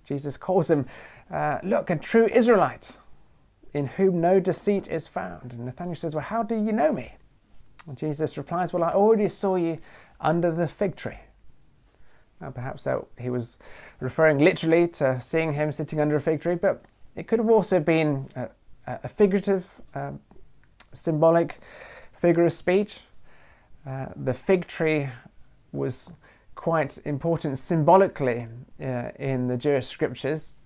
Jesus 0.04 0.36
calls 0.36 0.70
him, 0.70 0.86
uh, 1.30 1.58
Look, 1.62 1.90
a 1.90 1.96
true 1.96 2.26
Israelite 2.26 2.96
in 3.72 3.86
whom 3.86 4.20
no 4.20 4.40
deceit 4.40 4.88
is 4.88 5.08
found. 5.08 5.52
And 5.52 5.64
Nathanael 5.64 5.94
says, 5.94 6.14
Well, 6.14 6.24
how 6.24 6.42
do 6.42 6.54
you 6.54 6.72
know 6.72 6.92
me? 6.92 7.14
And 7.86 7.96
Jesus 7.96 8.36
replies, 8.36 8.72
Well, 8.72 8.84
I 8.84 8.90
already 8.90 9.28
saw 9.28 9.56
you 9.56 9.78
under 10.20 10.50
the 10.52 10.68
fig 10.68 10.96
tree. 10.96 11.18
Now, 12.40 12.50
perhaps 12.50 12.84
that 12.84 12.98
he 13.18 13.30
was 13.30 13.58
referring 14.00 14.38
literally 14.38 14.88
to 14.88 15.20
seeing 15.20 15.54
him 15.54 15.72
sitting 15.72 16.00
under 16.00 16.16
a 16.16 16.20
fig 16.20 16.40
tree, 16.40 16.56
but 16.56 16.84
it 17.16 17.28
could 17.28 17.38
have 17.38 17.48
also 17.48 17.78
been 17.78 18.28
a, 18.34 18.48
a 18.86 19.08
figurative, 19.08 19.66
uh, 19.94 20.12
symbolic 20.92 21.60
figure 22.12 22.44
of 22.44 22.52
speech. 22.52 23.00
Uh, 23.86 24.06
the 24.16 24.34
fig 24.34 24.66
tree 24.66 25.08
was 25.72 26.12
quite 26.54 26.98
important 27.04 27.58
symbolically 27.58 28.46
uh, 28.80 29.10
in 29.18 29.48
the 29.48 29.56
Jewish 29.56 29.86
scriptures. 29.86 30.56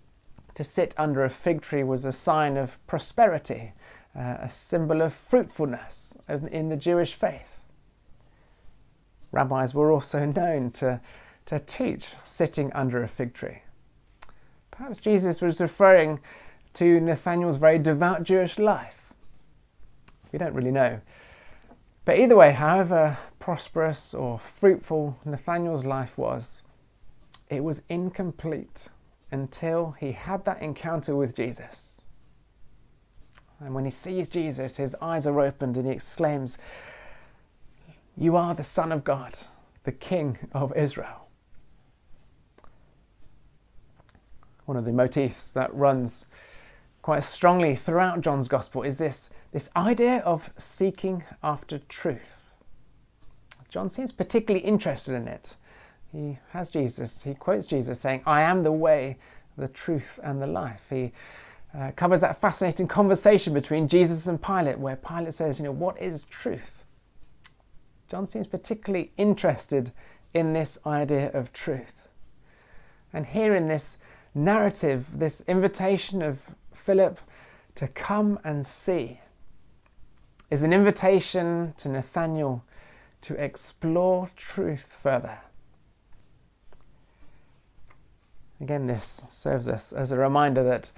To 0.54 0.64
sit 0.64 0.94
under 0.98 1.24
a 1.24 1.30
fig 1.30 1.62
tree 1.62 1.82
was 1.82 2.04
a 2.04 2.12
sign 2.12 2.56
of 2.56 2.84
prosperity, 2.86 3.72
uh, 4.14 4.36
a 4.40 4.48
symbol 4.48 5.02
of 5.02 5.12
fruitfulness 5.12 6.16
in 6.28 6.68
the 6.68 6.76
Jewish 6.76 7.14
faith. 7.14 7.64
Rabbis 9.32 9.74
were 9.74 9.92
also 9.92 10.24
known 10.36 10.70
to, 10.72 11.00
to 11.46 11.58
teach 11.60 12.14
sitting 12.24 12.72
under 12.72 13.02
a 13.02 13.08
fig 13.08 13.34
tree. 13.34 13.62
Perhaps 14.70 15.00
Jesus 15.00 15.40
was 15.40 15.60
referring 15.60 16.20
to 16.74 17.00
Nathanael's 17.00 17.56
very 17.56 17.78
devout 17.78 18.22
Jewish 18.22 18.58
life. 18.58 19.14
We 20.32 20.38
don't 20.38 20.52
really 20.52 20.70
know. 20.70 21.00
But 22.06 22.20
either 22.20 22.36
way, 22.36 22.52
however 22.52 23.18
prosperous 23.40 24.14
or 24.14 24.38
fruitful 24.38 25.18
Nathanael's 25.24 25.84
life 25.84 26.16
was, 26.16 26.62
it 27.50 27.64
was 27.64 27.82
incomplete 27.88 28.88
until 29.32 29.96
he 29.98 30.12
had 30.12 30.44
that 30.44 30.62
encounter 30.62 31.16
with 31.16 31.34
Jesus. 31.34 32.00
And 33.58 33.74
when 33.74 33.84
he 33.84 33.90
sees 33.90 34.28
Jesus, 34.28 34.76
his 34.76 34.94
eyes 35.02 35.26
are 35.26 35.40
opened 35.40 35.76
and 35.76 35.86
he 35.86 35.92
exclaims, 35.92 36.58
You 38.16 38.36
are 38.36 38.54
the 38.54 38.62
Son 38.62 38.92
of 38.92 39.02
God, 39.02 39.36
the 39.82 39.90
King 39.90 40.38
of 40.52 40.76
Israel. 40.76 41.26
One 44.66 44.76
of 44.76 44.84
the 44.84 44.92
motifs 44.92 45.50
that 45.52 45.74
runs 45.74 46.26
quite 47.06 47.22
strongly 47.22 47.76
throughout 47.76 48.20
John's 48.20 48.48
Gospel 48.48 48.82
is 48.82 48.98
this, 48.98 49.30
this 49.52 49.70
idea 49.76 50.18
of 50.24 50.50
seeking 50.56 51.22
after 51.40 51.78
truth. 51.78 52.40
John 53.68 53.88
seems 53.88 54.10
particularly 54.10 54.66
interested 54.66 55.14
in 55.14 55.28
it. 55.28 55.54
He 56.10 56.38
has 56.50 56.72
Jesus, 56.72 57.22
he 57.22 57.34
quotes 57.34 57.64
Jesus 57.68 58.00
saying, 58.00 58.22
I 58.26 58.42
am 58.42 58.62
the 58.62 58.72
way, 58.72 59.18
the 59.56 59.68
truth, 59.68 60.18
and 60.24 60.42
the 60.42 60.48
life. 60.48 60.82
He 60.90 61.12
uh, 61.78 61.92
covers 61.92 62.22
that 62.22 62.40
fascinating 62.40 62.88
conversation 62.88 63.54
between 63.54 63.86
Jesus 63.86 64.26
and 64.26 64.42
Pilate, 64.42 64.80
where 64.80 64.96
Pilate 64.96 65.32
says, 65.32 65.60
You 65.60 65.66
know, 65.66 65.70
what 65.70 66.02
is 66.02 66.24
truth? 66.24 66.82
John 68.08 68.26
seems 68.26 68.48
particularly 68.48 69.12
interested 69.16 69.92
in 70.34 70.54
this 70.54 70.76
idea 70.84 71.30
of 71.30 71.52
truth. 71.52 72.08
And 73.12 73.26
here 73.26 73.54
in 73.54 73.68
this 73.68 73.96
narrative, 74.34 75.06
this 75.14 75.44
invitation 75.46 76.20
of 76.20 76.40
Philip 76.86 77.18
to 77.74 77.88
come 77.88 78.38
and 78.44 78.64
see, 78.64 79.18
is 80.50 80.62
an 80.62 80.72
invitation 80.72 81.74
to 81.76 81.88
Nathanael 81.88 82.64
to 83.22 83.34
explore 83.34 84.30
truth 84.36 84.96
further. 85.02 85.38
Again, 88.60 88.86
this 88.86 89.24
serves 89.28 89.66
us 89.66 89.92
as 89.92 90.12
a 90.12 90.16
reminder 90.16 90.62
that 90.62 90.92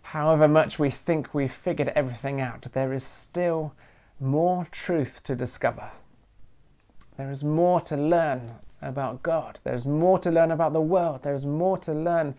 however 0.00 0.48
much 0.48 0.78
we 0.78 0.90
think 0.90 1.34
we've 1.34 1.52
figured 1.52 1.88
everything 1.88 2.40
out, 2.40 2.66
there 2.72 2.94
is 2.94 3.04
still 3.04 3.74
more 4.18 4.66
truth 4.72 5.22
to 5.24 5.36
discover. 5.36 5.90
There 7.18 7.30
is 7.30 7.44
more 7.44 7.82
to 7.82 7.96
learn 7.98 8.54
about 8.80 9.22
God. 9.22 9.60
There's 9.62 9.84
more 9.84 10.18
to 10.20 10.30
learn 10.30 10.50
about 10.50 10.72
the 10.72 10.80
world. 10.80 11.22
There's 11.22 11.44
more 11.44 11.76
to 11.78 11.92
learn 11.92 12.34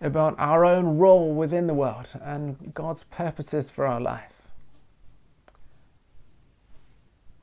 about 0.00 0.34
our 0.38 0.64
own 0.64 0.98
role 0.98 1.34
within 1.34 1.66
the 1.66 1.74
world 1.74 2.08
and 2.22 2.72
God's 2.74 3.04
purposes 3.04 3.70
for 3.70 3.86
our 3.86 4.00
life. 4.00 4.32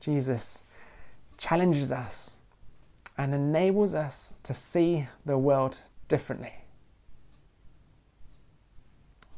Jesus 0.00 0.62
challenges 1.36 1.92
us 1.92 2.36
and 3.18 3.34
enables 3.34 3.94
us 3.94 4.34
to 4.42 4.54
see 4.54 5.06
the 5.24 5.36
world 5.36 5.78
differently. 6.08 6.54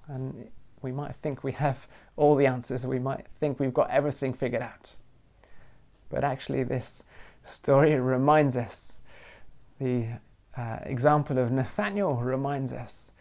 And 0.07 0.51
we 0.83 0.93
might 0.93 1.15
think 1.17 1.43
we 1.43 1.53
have 1.53 1.87
all 2.17 2.35
the 2.35 2.47
answers, 2.47 2.87
we 2.87 2.99
might 2.99 3.27
think 3.41 3.61
we've 3.61 3.75
got 3.75 3.91
everything 3.91 4.33
figured 4.33 4.63
out. 4.63 4.95
But 6.09 6.25
actually, 6.25 6.65
this 6.65 7.03
story 7.51 7.95
reminds 7.99 8.57
us, 8.57 8.99
the 9.81 10.07
uh, 10.59 10.81
example 10.83 11.39
of 11.39 11.53
Nathanael 11.53 12.15
reminds 12.15 12.73
us 12.73 13.13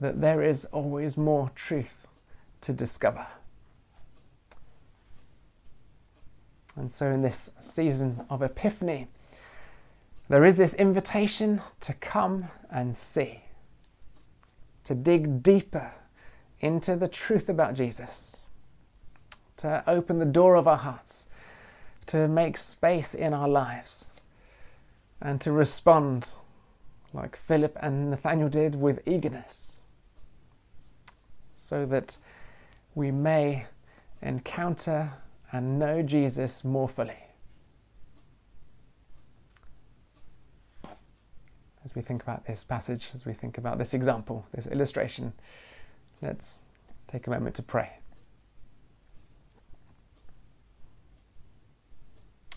that 0.00 0.22
there 0.22 0.42
is 0.42 0.64
always 0.66 1.16
more 1.18 1.50
truth 1.54 2.06
to 2.62 2.72
discover. 2.72 3.26
And 6.76 6.90
so, 6.90 7.10
in 7.10 7.20
this 7.20 7.50
season 7.60 8.24
of 8.30 8.40
Epiphany, 8.40 9.08
there 10.30 10.44
is 10.44 10.56
this 10.56 10.72
invitation 10.72 11.60
to 11.80 11.92
come 11.92 12.48
and 12.70 12.96
see, 12.96 13.42
to 14.84 14.94
dig 14.94 15.42
deeper 15.42 15.92
into 16.60 16.96
the 16.96 17.08
truth 17.08 17.50
about 17.50 17.74
Jesus, 17.74 18.36
to 19.58 19.84
open 19.86 20.18
the 20.18 20.24
door 20.24 20.54
of 20.54 20.66
our 20.66 20.78
hearts, 20.78 21.26
to 22.06 22.26
make 22.26 22.56
space 22.56 23.12
in 23.12 23.34
our 23.34 23.48
lives, 23.48 24.06
and 25.20 25.40
to 25.42 25.52
respond 25.52 26.28
like 27.12 27.36
Philip 27.36 27.76
and 27.80 28.10
Nathanael 28.10 28.48
did 28.48 28.74
with 28.74 29.06
eagerness, 29.06 29.80
so 31.56 31.84
that 31.86 32.16
we 32.94 33.10
may 33.10 33.66
encounter 34.22 35.12
and 35.52 35.78
know 35.78 36.02
Jesus 36.02 36.64
more 36.64 36.88
fully. 36.88 37.18
As 41.84 41.94
we 41.94 42.02
think 42.02 42.22
about 42.22 42.46
this 42.46 42.62
passage, 42.62 43.10
as 43.14 43.24
we 43.24 43.32
think 43.32 43.58
about 43.58 43.78
this 43.78 43.94
example, 43.94 44.46
this 44.52 44.66
illustration, 44.66 45.32
let's 46.22 46.58
take 47.08 47.26
a 47.26 47.30
moment 47.30 47.54
to 47.56 47.62
pray. 47.62 47.98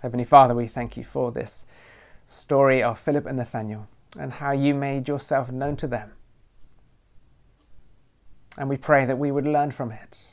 Heavenly 0.02 0.26
Father, 0.26 0.54
we 0.54 0.68
thank 0.68 0.98
you 0.98 1.04
for 1.06 1.32
this 1.32 1.66
story 2.28 2.84
of 2.84 3.00
Philip 3.00 3.26
and 3.26 3.38
Nathanael 3.38 3.88
and 4.20 4.34
how 4.34 4.52
you 4.52 4.74
made 4.74 5.08
yourself 5.08 5.52
known 5.52 5.76
to 5.78 5.88
them. 5.88 6.12
And 8.58 8.70
we 8.70 8.78
pray 8.78 9.06
that 9.06 9.18
we 9.18 9.32
would 9.32 9.48
learn 9.48 9.72
from 9.72 9.92
it 9.92 10.28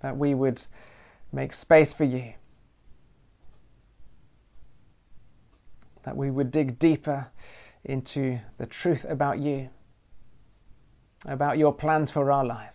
that 0.00 0.16
we 0.16 0.34
would 0.34 0.64
make 1.32 1.52
space 1.52 1.92
for 1.92 2.04
you, 2.04 2.34
that 6.04 6.16
we 6.16 6.30
would 6.30 6.50
dig 6.50 6.78
deeper 6.78 7.26
into 7.84 8.38
the 8.58 8.66
truth 8.66 9.04
about 9.08 9.38
you, 9.38 9.68
about 11.26 11.58
your 11.58 11.72
plans 11.72 12.10
for 12.10 12.30
our 12.30 12.44
life. 12.44 12.72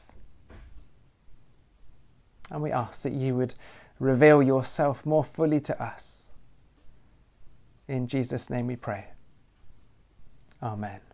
And 2.50 2.62
we 2.62 2.72
ask 2.72 3.04
that 3.04 3.14
you 3.14 3.36
would 3.36 3.56
reveal 4.00 4.44
yourself 4.44 5.06
more 5.06 5.24
fully 5.24 5.62
to 5.62 5.82
us. 5.82 6.32
In 7.88 8.08
Jesus' 8.08 8.50
name 8.50 8.68
we 8.68 8.76
pray. 8.76 9.08
Amen. 10.62 11.11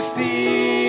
See 0.00 0.79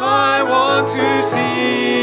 I 0.00 0.44
want 0.44 0.88
to 0.90 1.22
see 1.24 1.97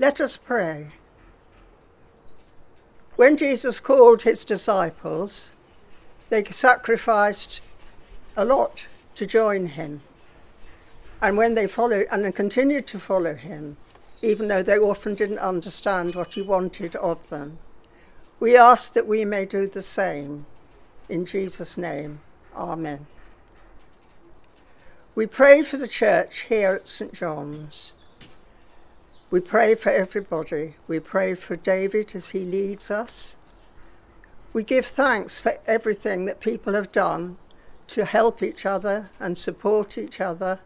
Let 0.00 0.18
us 0.18 0.38
pray. 0.38 0.86
When 3.16 3.36
Jesus 3.36 3.80
called 3.80 4.22
his 4.22 4.46
disciples, 4.46 5.50
they 6.30 6.42
sacrificed 6.42 7.60
a 8.34 8.46
lot 8.46 8.86
to 9.14 9.26
join 9.26 9.66
him. 9.66 10.00
And 11.20 11.36
when 11.36 11.54
they 11.54 11.66
followed 11.66 12.06
and 12.10 12.34
continued 12.34 12.86
to 12.86 12.98
follow 12.98 13.34
him, 13.34 13.76
even 14.22 14.48
though 14.48 14.62
they 14.62 14.78
often 14.78 15.14
didn't 15.14 15.38
understand 15.38 16.14
what 16.14 16.32
he 16.32 16.40
wanted 16.40 16.96
of 16.96 17.28
them, 17.28 17.58
we 18.40 18.56
ask 18.56 18.94
that 18.94 19.06
we 19.06 19.26
may 19.26 19.44
do 19.44 19.66
the 19.66 19.82
same. 19.82 20.46
In 21.10 21.26
Jesus' 21.26 21.76
name, 21.76 22.20
Amen. 22.56 23.06
We 25.14 25.26
pray 25.26 25.62
for 25.62 25.76
the 25.76 25.86
church 25.86 26.46
here 26.48 26.72
at 26.72 26.88
St. 26.88 27.12
John's. 27.12 27.92
We 29.30 29.38
pray 29.38 29.76
for 29.76 29.90
everybody. 29.90 30.74
We 30.88 30.98
pray 30.98 31.34
for 31.34 31.54
David 31.54 32.16
as 32.16 32.30
he 32.30 32.40
leads 32.40 32.90
us. 32.90 33.36
We 34.52 34.64
give 34.64 34.86
thanks 34.86 35.38
for 35.38 35.58
everything 35.68 36.24
that 36.24 36.40
people 36.40 36.74
have 36.74 36.90
done 36.90 37.36
to 37.88 38.04
help 38.04 38.42
each 38.42 38.66
other 38.66 39.10
and 39.20 39.38
support 39.38 39.96
each 39.96 40.20
other, 40.20 40.58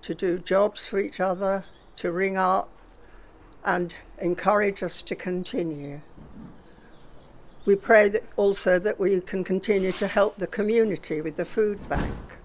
to 0.00 0.14
do 0.14 0.38
jobs 0.38 0.86
for 0.86 0.98
each 0.98 1.20
other, 1.20 1.66
to 1.96 2.10
ring 2.10 2.38
up 2.38 2.70
and 3.64 3.94
encourage 4.18 4.82
us 4.82 5.02
to 5.02 5.14
continue. 5.14 6.00
We 7.66 7.76
pray 7.76 8.08
that 8.08 8.24
also 8.36 8.78
that 8.78 8.98
we 8.98 9.20
can 9.20 9.44
continue 9.44 9.92
to 9.92 10.06
help 10.06 10.38
the 10.38 10.46
community 10.46 11.20
with 11.20 11.36
the 11.36 11.44
food 11.44 11.86
bank. 11.86 12.38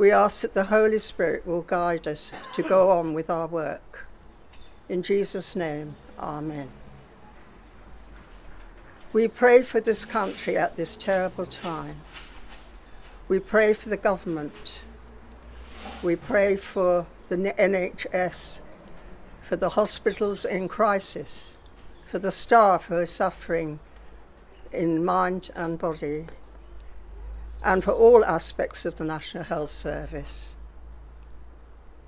We 0.00 0.10
ask 0.12 0.40
that 0.40 0.54
the 0.54 0.64
Holy 0.64 0.98
Spirit 0.98 1.46
will 1.46 1.60
guide 1.60 2.08
us 2.08 2.32
to 2.54 2.62
go 2.62 2.88
on 2.88 3.12
with 3.12 3.28
our 3.28 3.46
work. 3.46 4.08
In 4.88 5.02
Jesus' 5.02 5.54
name, 5.54 5.94
Amen. 6.18 6.70
We 9.12 9.28
pray 9.28 9.60
for 9.60 9.78
this 9.78 10.06
country 10.06 10.56
at 10.56 10.78
this 10.78 10.96
terrible 10.96 11.44
time. 11.44 12.00
We 13.28 13.40
pray 13.40 13.74
for 13.74 13.90
the 13.90 13.98
government. 13.98 14.80
We 16.02 16.16
pray 16.16 16.56
for 16.56 17.04
the 17.28 17.36
NHS, 17.36 18.60
for 19.46 19.56
the 19.56 19.68
hospitals 19.68 20.46
in 20.46 20.66
crisis, 20.66 21.58
for 22.06 22.18
the 22.18 22.32
staff 22.32 22.86
who 22.86 22.94
are 22.94 23.04
suffering 23.04 23.80
in 24.72 25.04
mind 25.04 25.50
and 25.54 25.78
body. 25.78 26.24
And 27.62 27.84
for 27.84 27.92
all 27.92 28.24
aspects 28.24 28.84
of 28.84 28.96
the 28.96 29.04
National 29.04 29.44
Health 29.44 29.70
Service. 29.70 30.56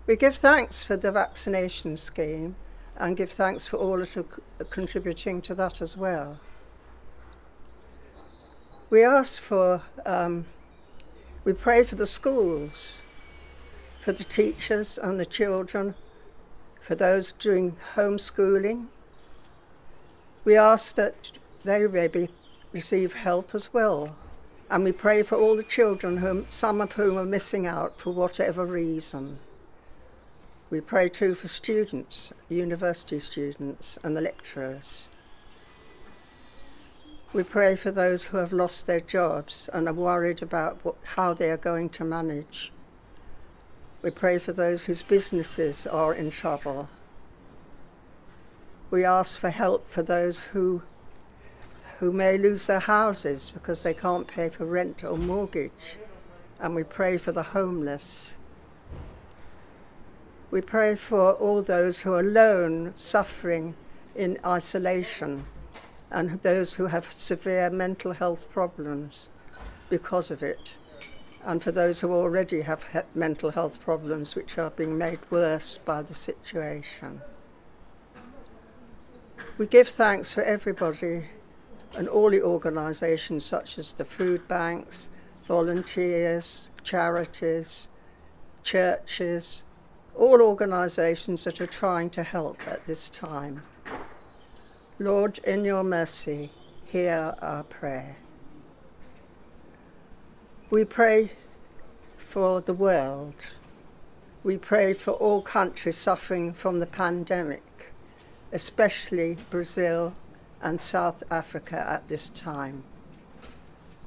We 0.07 0.17
give 0.17 0.37
thanks 0.37 0.83
for 0.83 0.97
the 0.97 1.13
vaccination 1.13 1.97
scheme 1.97 2.57
and 2.97 3.17
give 3.17 3.31
thanks 3.31 3.69
for 3.69 3.77
all 3.77 3.99
that 3.99 4.17
are 4.17 4.65
contributing 4.71 5.41
to 5.43 5.55
that 5.55 5.81
as 5.81 5.97
well. 5.97 6.41
We 8.91 9.05
ask 9.05 9.41
for, 9.41 9.83
um, 10.05 10.47
we 11.45 11.53
pray 11.53 11.83
for 11.83 11.95
the 11.95 12.07
schools, 12.07 13.03
for 14.01 14.13
the 14.13 14.25
teachers 14.25 14.99
and 14.99 15.19
the 15.19 15.25
children, 15.25 15.95
for 16.81 16.95
those 16.95 17.33
doing 17.33 17.77
homeschooling. 17.95 18.87
We 20.45 20.57
ask 20.57 20.97
that 20.97 21.33
they 21.65 21.87
maybe 21.87 22.29
receive 22.73 23.13
help 23.13 23.55
as 23.55 23.73
well. 23.73 24.17
And 24.73 24.85
we 24.85 24.93
pray 24.93 25.23
for 25.23 25.37
all 25.37 25.55
the 25.55 25.63
children, 25.63 26.17
whom, 26.17 26.47
some 26.49 26.81
of 26.81 26.93
whom 26.93 27.19
are 27.19 27.27
missing 27.27 27.67
out 27.67 27.99
for 27.99 28.11
whatever 28.11 28.65
reason. 28.65 29.39
We 30.71 30.81
pray 30.81 31.11
too 31.11 31.35
for 31.35 31.47
students, 31.47 32.33
university 32.49 33.21
students, 33.21 33.99
and 34.03 34.17
the 34.17 34.23
lecturers. 34.23 35.11
We 37.35 37.43
pray 37.43 37.77
for 37.77 37.91
those 37.91 38.25
who 38.25 38.39
have 38.39 38.51
lost 38.51 38.87
their 38.87 39.01
jobs 39.01 39.69
and 39.75 39.87
are 39.87 39.93
worried 39.93 40.41
about 40.41 40.83
what, 40.83 40.97
how 41.17 41.35
they 41.35 41.51
are 41.51 41.59
going 41.59 41.91
to 41.91 42.05
manage. 42.05 42.73
We 44.01 44.11
pray 44.11 44.39
for 44.39 44.55
those 44.55 44.87
whose 44.87 45.03
businesses 45.03 45.87
are 45.87 46.15
in 46.15 46.31
trouble. 46.31 46.89
We 48.91 49.05
ask 49.05 49.39
for 49.39 49.51
help 49.51 49.91
for 49.91 50.03
those 50.03 50.45
who, 50.45 50.81
who 52.03 52.11
may 52.11 52.37
lose 52.37 52.67
their 52.67 52.81
houses 52.81 53.53
because 53.55 53.85
they 53.85 53.95
can't 53.95 54.27
pay 54.27 54.49
for 54.49 54.67
rent 54.67 55.05
or 55.05 55.17
mortgage. 55.17 55.97
And 56.59 56.75
we 56.75 56.83
pray 56.83 57.17
for 57.17 57.31
the 57.31 57.45
homeless. 57.45 58.35
We 60.51 60.63
pray 60.63 60.97
for 60.97 61.35
all 61.35 61.63
those 61.63 62.01
who 62.01 62.15
are 62.15 62.19
alone, 62.19 62.91
suffering 62.97 63.77
in 64.17 64.37
isolation, 64.45 65.45
and 66.11 66.43
those 66.43 66.75
who 66.75 66.87
have 66.87 67.13
severe 67.13 67.71
mental 67.71 68.15
health 68.15 68.51
problems 68.51 69.29
because 69.89 70.33
of 70.33 70.43
it, 70.43 70.75
and 71.45 71.63
for 71.63 71.71
those 71.71 72.01
who 72.01 72.11
already 72.11 72.63
have 72.63 72.83
he- 72.93 72.99
mental 73.15 73.51
health 73.53 73.81
problems 73.81 74.35
which 74.35 74.59
are 74.59 74.71
being 74.71 74.99
made 74.99 75.21
worse 75.31 75.79
by 75.79 76.03
the 76.03 76.17
situation. 76.17 77.21
We 79.57 79.67
give 79.67 79.87
thanks 79.87 80.35
for 80.35 80.43
everybody 80.43 81.27
and 81.97 82.09
all 82.09 82.31
the 82.31 82.43
organisations 82.43 83.45
such 83.45 83.79
as 83.79 83.93
the 83.93 84.05
food 84.05 84.47
banks, 84.49 85.09
volunteers, 85.47 86.69
charities, 86.83 87.89
churches, 88.63 89.65
all 90.15 90.41
organisations 90.41 91.45
that 91.45 91.61
are 91.61 91.67
trying 91.67 92.11
to 92.11 92.23
help 92.23 92.67
at 92.67 92.87
this 92.87 93.09
time. 93.09 93.63
Lord, 94.99 95.39
in 95.39 95.65
your 95.65 95.83
mercy, 95.83 96.51
hear 96.85 97.35
our 97.41 97.65
prayer. 97.65 98.17
We 100.71 100.85
pray 100.85 101.33
for 102.17 102.61
the 102.61 102.75
world. 102.75 103.49
We 104.45 104.57
pray 104.57 104.93
for 104.93 105.13
all 105.13 105.43
countries 105.43 105.97
suffering 105.97 106.53
from 106.53 106.81
the 106.81 106.87
pandemic, 106.87 107.93
especially 108.53 109.37
Brazil 109.51 110.15
and 110.63 110.81
South 110.81 111.23
Africa 111.31 111.85
at 111.87 112.09
this 112.09 112.29
time. 112.29 112.85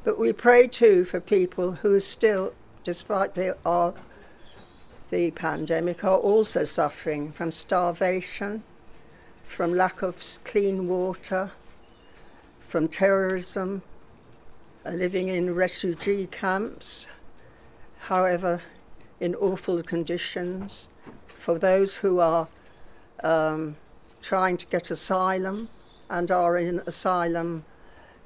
But 0.04 0.18
we 0.18 0.32
pray 0.34 0.68
too 0.68 1.04
for 1.04 1.20
people 1.20 1.74
who 1.74 2.00
still, 2.00 2.54
despite 2.84 3.36
they 3.36 3.52
are 3.66 3.94
the 5.10 5.32
pandemic, 5.32 6.04
are 6.04 6.18
also 6.18 6.64
suffering 6.64 7.32
from 7.32 7.52
starvation, 7.52 8.64
from 9.44 9.74
lack 9.76 10.02
of 10.02 10.24
clean 10.44 10.88
water, 10.88 11.52
from 12.62 12.88
terrorism, 12.88 13.82
uh, 14.86 14.92
living 14.92 15.28
in 15.28 15.56
refugee 15.56 16.28
camps, 16.28 17.08
however, 18.02 18.62
in 19.20 19.34
awful 19.36 19.82
conditions, 19.82 20.88
for 21.28 21.58
those 21.58 21.98
who 21.98 22.20
are 22.20 22.48
um, 23.24 23.76
trying 24.22 24.58
to 24.58 24.66
get 24.68 24.92
asylum 24.92 25.70
and 26.10 26.32
are 26.32 26.58
in 26.58 26.80
asylum 26.86 27.66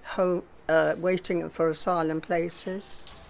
home, 0.03 0.43
uh, 0.67 0.95
waiting 0.97 1.49
for 1.49 1.67
asylum 1.67 2.21
places, 2.21 3.27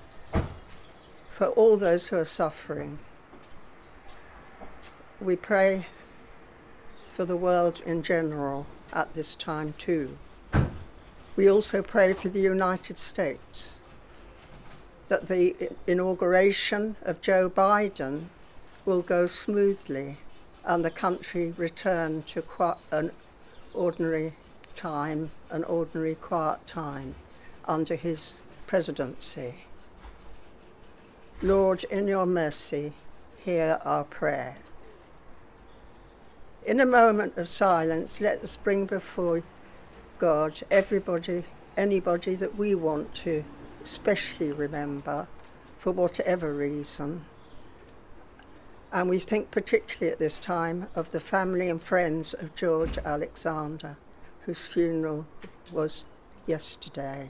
for 1.31 1.47
all 1.47 1.77
those 1.77 2.07
who 2.07 2.17
are 2.17 2.25
suffering. 2.25 2.99
We 5.21 5.35
pray 5.35 5.87
for 7.13 7.25
the 7.25 7.37
world 7.37 7.81
in 7.85 8.03
general 8.03 8.65
at 8.93 9.13
this 9.13 9.35
time 9.35 9.73
too. 9.77 10.17
We 11.35 11.49
also 11.49 11.81
pray 11.81 12.13
for 12.13 12.29
the 12.29 12.41
United 12.41 12.97
States 12.97 13.77
that 15.09 15.27
the 15.27 15.55
inauguration 15.87 16.95
of 17.01 17.21
Joe 17.21 17.49
Biden 17.49 18.25
will 18.85 19.01
go 19.01 19.27
smoothly 19.27 20.17
and 20.63 20.85
the 20.85 20.91
country 20.91 21.53
return 21.57 22.23
to 22.23 22.43
an 22.91 23.11
ordinary 23.73 24.33
time, 24.75 25.31
an 25.49 25.63
ordinary 25.65 26.15
quiet 26.15 26.65
time 26.65 27.15
under 27.65 27.95
his 27.95 28.35
presidency. 28.67 29.55
Lord, 31.41 31.83
in 31.85 32.07
your 32.07 32.25
mercy, 32.25 32.93
hear 33.43 33.79
our 33.83 34.03
prayer. 34.03 34.57
In 36.65 36.79
a 36.79 36.85
moment 36.85 37.37
of 37.37 37.47
silence, 37.47 38.19
let 38.19 38.43
us 38.43 38.57
bring 38.57 38.85
before 38.85 39.43
God 40.17 40.61
everybody, 40.69 41.45
anybody 41.77 42.35
that 42.35 42.57
we 42.57 42.75
want 42.75 43.13
to 43.15 43.43
especially 43.83 44.51
remember 44.51 45.27
for 45.77 45.91
whatever 45.91 46.53
reason. 46.53 47.25
And 48.91 49.09
we 49.09 49.19
think 49.19 49.51
particularly 49.51 50.11
at 50.11 50.19
this 50.19 50.39
time 50.39 50.87
of 50.95 51.11
the 51.11 51.19
family 51.19 51.69
and 51.69 51.81
friends 51.81 52.33
of 52.33 52.55
George 52.55 52.97
Alexander, 52.99 53.97
whose 54.41 54.65
funeral 54.65 55.27
was 55.71 56.05
yesterday. 56.47 57.29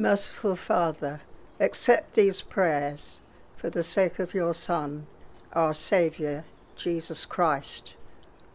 Merciful 0.00 0.54
Father, 0.54 1.22
accept 1.58 2.14
these 2.14 2.40
prayers 2.40 3.20
for 3.56 3.68
the 3.68 3.82
sake 3.82 4.20
of 4.20 4.32
your 4.32 4.54
Son, 4.54 5.08
our 5.52 5.74
Saviour, 5.74 6.44
Jesus 6.76 7.26
Christ. 7.26 7.96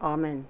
Amen. 0.00 0.46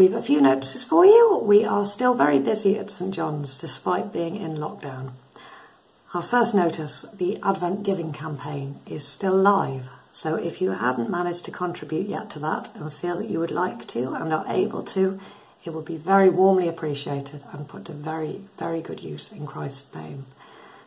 We've 0.00 0.14
a 0.14 0.22
few 0.22 0.40
notices 0.40 0.82
for 0.82 1.04
you. 1.04 1.42
We 1.44 1.62
are 1.62 1.84
still 1.84 2.14
very 2.14 2.38
busy 2.38 2.78
at 2.78 2.90
St 2.90 3.12
John's 3.12 3.58
despite 3.58 4.14
being 4.14 4.34
in 4.34 4.56
lockdown. 4.56 5.10
Our 6.14 6.22
first 6.22 6.54
notice, 6.54 7.04
the 7.12 7.38
Advent 7.42 7.82
Giving 7.82 8.10
campaign, 8.14 8.80
is 8.86 9.06
still 9.06 9.36
live. 9.36 9.90
So 10.10 10.36
if 10.36 10.62
you 10.62 10.70
haven't 10.70 11.10
managed 11.10 11.44
to 11.44 11.50
contribute 11.50 12.08
yet 12.08 12.30
to 12.30 12.38
that 12.38 12.74
and 12.74 12.90
feel 12.90 13.18
that 13.18 13.28
you 13.28 13.40
would 13.40 13.50
like 13.50 13.86
to 13.88 14.14
and 14.14 14.32
are 14.32 14.46
able 14.48 14.82
to, 14.84 15.20
it 15.66 15.74
will 15.74 15.82
be 15.82 15.98
very 15.98 16.30
warmly 16.30 16.66
appreciated 16.66 17.44
and 17.52 17.68
put 17.68 17.84
to 17.84 17.92
very, 17.92 18.40
very 18.58 18.80
good 18.80 19.02
use 19.02 19.30
in 19.30 19.46
Christ's 19.46 19.94
name. 19.94 20.24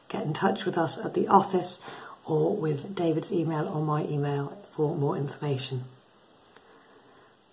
Get 0.10 0.23
in 0.23 0.34
touch 0.34 0.65
with 0.65 0.76
us 0.76 0.97
at 0.97 1.13
the 1.13 1.28
office 1.28 1.80
or 2.26 2.58
with 2.58 2.95
David's 2.95 3.32
email 3.32 3.67
or 3.67 3.84
my 3.84 4.06
email 4.06 4.58
for 4.71 4.95
more 4.95 5.15
information. 5.15 5.84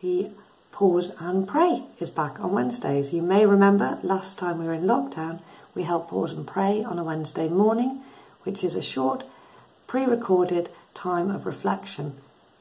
The 0.00 0.30
Pause 0.72 1.12
and 1.18 1.46
Pray 1.46 1.84
is 1.98 2.08
back 2.08 2.40
on 2.40 2.52
Wednesdays. 2.52 3.12
You 3.12 3.20
may 3.20 3.44
remember 3.44 3.98
last 4.02 4.38
time 4.38 4.58
we 4.58 4.64
were 4.64 4.72
in 4.72 4.84
lockdown, 4.84 5.40
we 5.74 5.82
held 5.82 6.08
Pause 6.08 6.32
and 6.32 6.46
Pray 6.46 6.82
on 6.82 6.98
a 6.98 7.04
Wednesday 7.04 7.48
morning, 7.48 8.00
which 8.44 8.64
is 8.64 8.74
a 8.74 8.80
short, 8.80 9.24
pre 9.86 10.04
recorded 10.04 10.70
time 10.94 11.30
of 11.30 11.44
reflection 11.44 12.14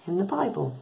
in 0.06 0.18
the 0.18 0.26
Bible. 0.26 0.78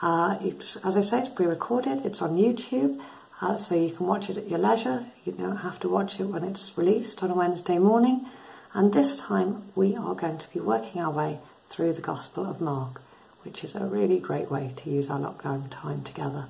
Uh, 0.00 0.38
as 0.82 0.96
I 0.96 1.00
say, 1.02 1.20
it's 1.20 1.28
pre 1.28 1.46
recorded, 1.46 2.04
it's 2.04 2.20
on 2.20 2.36
YouTube, 2.36 3.00
uh, 3.40 3.56
so 3.58 3.76
you 3.76 3.92
can 3.92 4.06
watch 4.06 4.28
it 4.28 4.36
at 4.36 4.48
your 4.48 4.58
leisure. 4.58 5.06
You 5.24 5.32
don't 5.32 5.58
have 5.58 5.78
to 5.80 5.88
watch 5.88 6.18
it 6.18 6.24
when 6.24 6.42
it's 6.42 6.76
released 6.76 7.22
on 7.22 7.30
a 7.30 7.34
Wednesday 7.34 7.78
morning. 7.78 8.26
And 8.74 8.92
this 8.92 9.16
time 9.16 9.64
we 9.76 9.94
are 9.94 10.14
going 10.14 10.38
to 10.38 10.52
be 10.52 10.58
working 10.58 11.00
our 11.00 11.12
way 11.12 11.38
through 11.68 11.92
the 11.92 12.02
Gospel 12.02 12.44
of 12.44 12.60
Mark, 12.60 13.02
which 13.42 13.62
is 13.62 13.74
a 13.76 13.84
really 13.84 14.18
great 14.18 14.50
way 14.50 14.72
to 14.76 14.90
use 14.90 15.08
our 15.08 15.20
lockdown 15.20 15.70
time 15.70 16.02
together. 16.02 16.46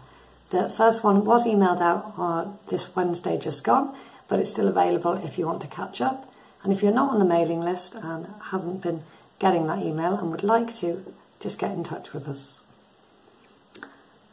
The 0.52 0.68
first 0.68 1.02
one 1.02 1.24
was 1.24 1.46
emailed 1.46 1.80
out 1.80 2.12
uh, 2.18 2.52
this 2.68 2.94
Wednesday 2.94 3.38
just 3.38 3.64
gone, 3.64 3.96
but 4.28 4.38
it's 4.38 4.50
still 4.50 4.68
available 4.68 5.14
if 5.14 5.38
you 5.38 5.46
want 5.46 5.62
to 5.62 5.66
catch 5.66 6.02
up. 6.02 6.30
And 6.62 6.74
if 6.74 6.82
you're 6.82 6.92
not 6.92 7.08
on 7.08 7.18
the 7.18 7.24
mailing 7.24 7.62
list 7.62 7.94
and 7.94 8.26
haven't 8.50 8.82
been 8.82 9.02
getting 9.38 9.66
that 9.68 9.78
email 9.78 10.14
and 10.14 10.30
would 10.30 10.44
like 10.44 10.74
to, 10.76 11.10
just 11.40 11.58
get 11.58 11.70
in 11.70 11.82
touch 11.82 12.12
with 12.12 12.28
us. 12.28 12.60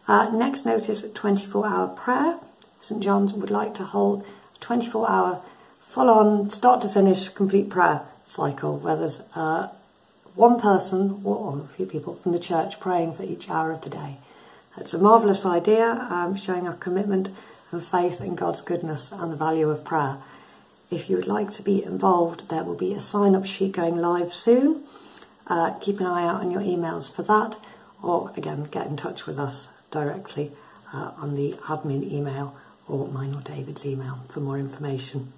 Uh, 0.10 0.30
next 0.32 0.66
notice 0.66 1.06
24 1.14 1.66
hour 1.66 1.88
prayer. 1.88 2.38
St 2.82 3.02
John's 3.02 3.34
would 3.34 3.50
like 3.50 3.74
to 3.76 3.86
hold 3.86 4.26
a 4.58 4.60
24 4.60 5.10
hour 5.10 5.42
full 5.88 6.10
on, 6.10 6.50
start 6.50 6.82
to 6.82 6.90
finish, 6.90 7.30
complete 7.30 7.70
prayer 7.70 8.02
cycle 8.26 8.78
where 8.78 8.98
there's 8.98 9.22
uh, 9.36 9.70
one 10.36 10.60
person 10.60 11.22
or 11.24 11.60
a 11.60 11.76
few 11.78 11.86
people 11.86 12.16
from 12.16 12.34
the 12.34 12.40
church 12.40 12.78
praying 12.82 13.14
for 13.14 13.24
each 13.24 13.50
hour 13.50 13.72
of 13.72 13.84
the 13.84 13.90
day. 13.90 14.18
It's 14.80 14.94
a 14.94 14.98
marvellous 14.98 15.46
idea, 15.46 16.08
um, 16.10 16.38
showing 16.38 16.66
our 16.66 16.76
commitment 16.76 17.30
and 17.72 17.84
faith 17.84 18.22
in 18.22 18.36
God's 18.36 18.62
goodness 18.62 19.12
and 19.12 19.32
the 19.32 19.36
value 19.36 19.70
of 19.70 19.84
prayer. 19.84 20.18
If 20.90 21.10
you 21.10 21.18
would 21.18 21.28
like 21.28 21.52
to 21.54 21.62
be 21.62 21.84
involved, 21.84 22.50
there 22.50 22.64
will 22.64 22.76
be 22.76 22.94
a 22.94 23.00
sign 23.02 23.36
up 23.36 23.46
sheet 23.46 23.74
going 23.74 23.98
live 23.98 24.34
soon. 24.34 24.84
Uh, 25.46 25.74
keep 25.80 26.00
an 26.00 26.06
eye 26.06 26.26
out 26.26 26.42
on 26.42 26.50
your 26.50 26.62
emails 26.62 27.14
for 27.14 27.24
that, 27.24 27.58
or 28.02 28.32
again, 28.38 28.64
get 28.72 28.88
in 28.88 28.96
touch 28.96 29.26
with 29.26 29.38
us 29.38 29.68
directly 29.92 30.52
uh, 30.94 31.12
on 31.18 31.36
the 31.36 31.54
admin 31.64 32.10
email 32.10 32.56
or 32.88 33.08
mine 33.08 33.36
or 33.36 33.42
David's 33.42 33.86
email 33.86 34.20
for 34.30 34.40
more 34.40 34.58
information. 34.58 35.34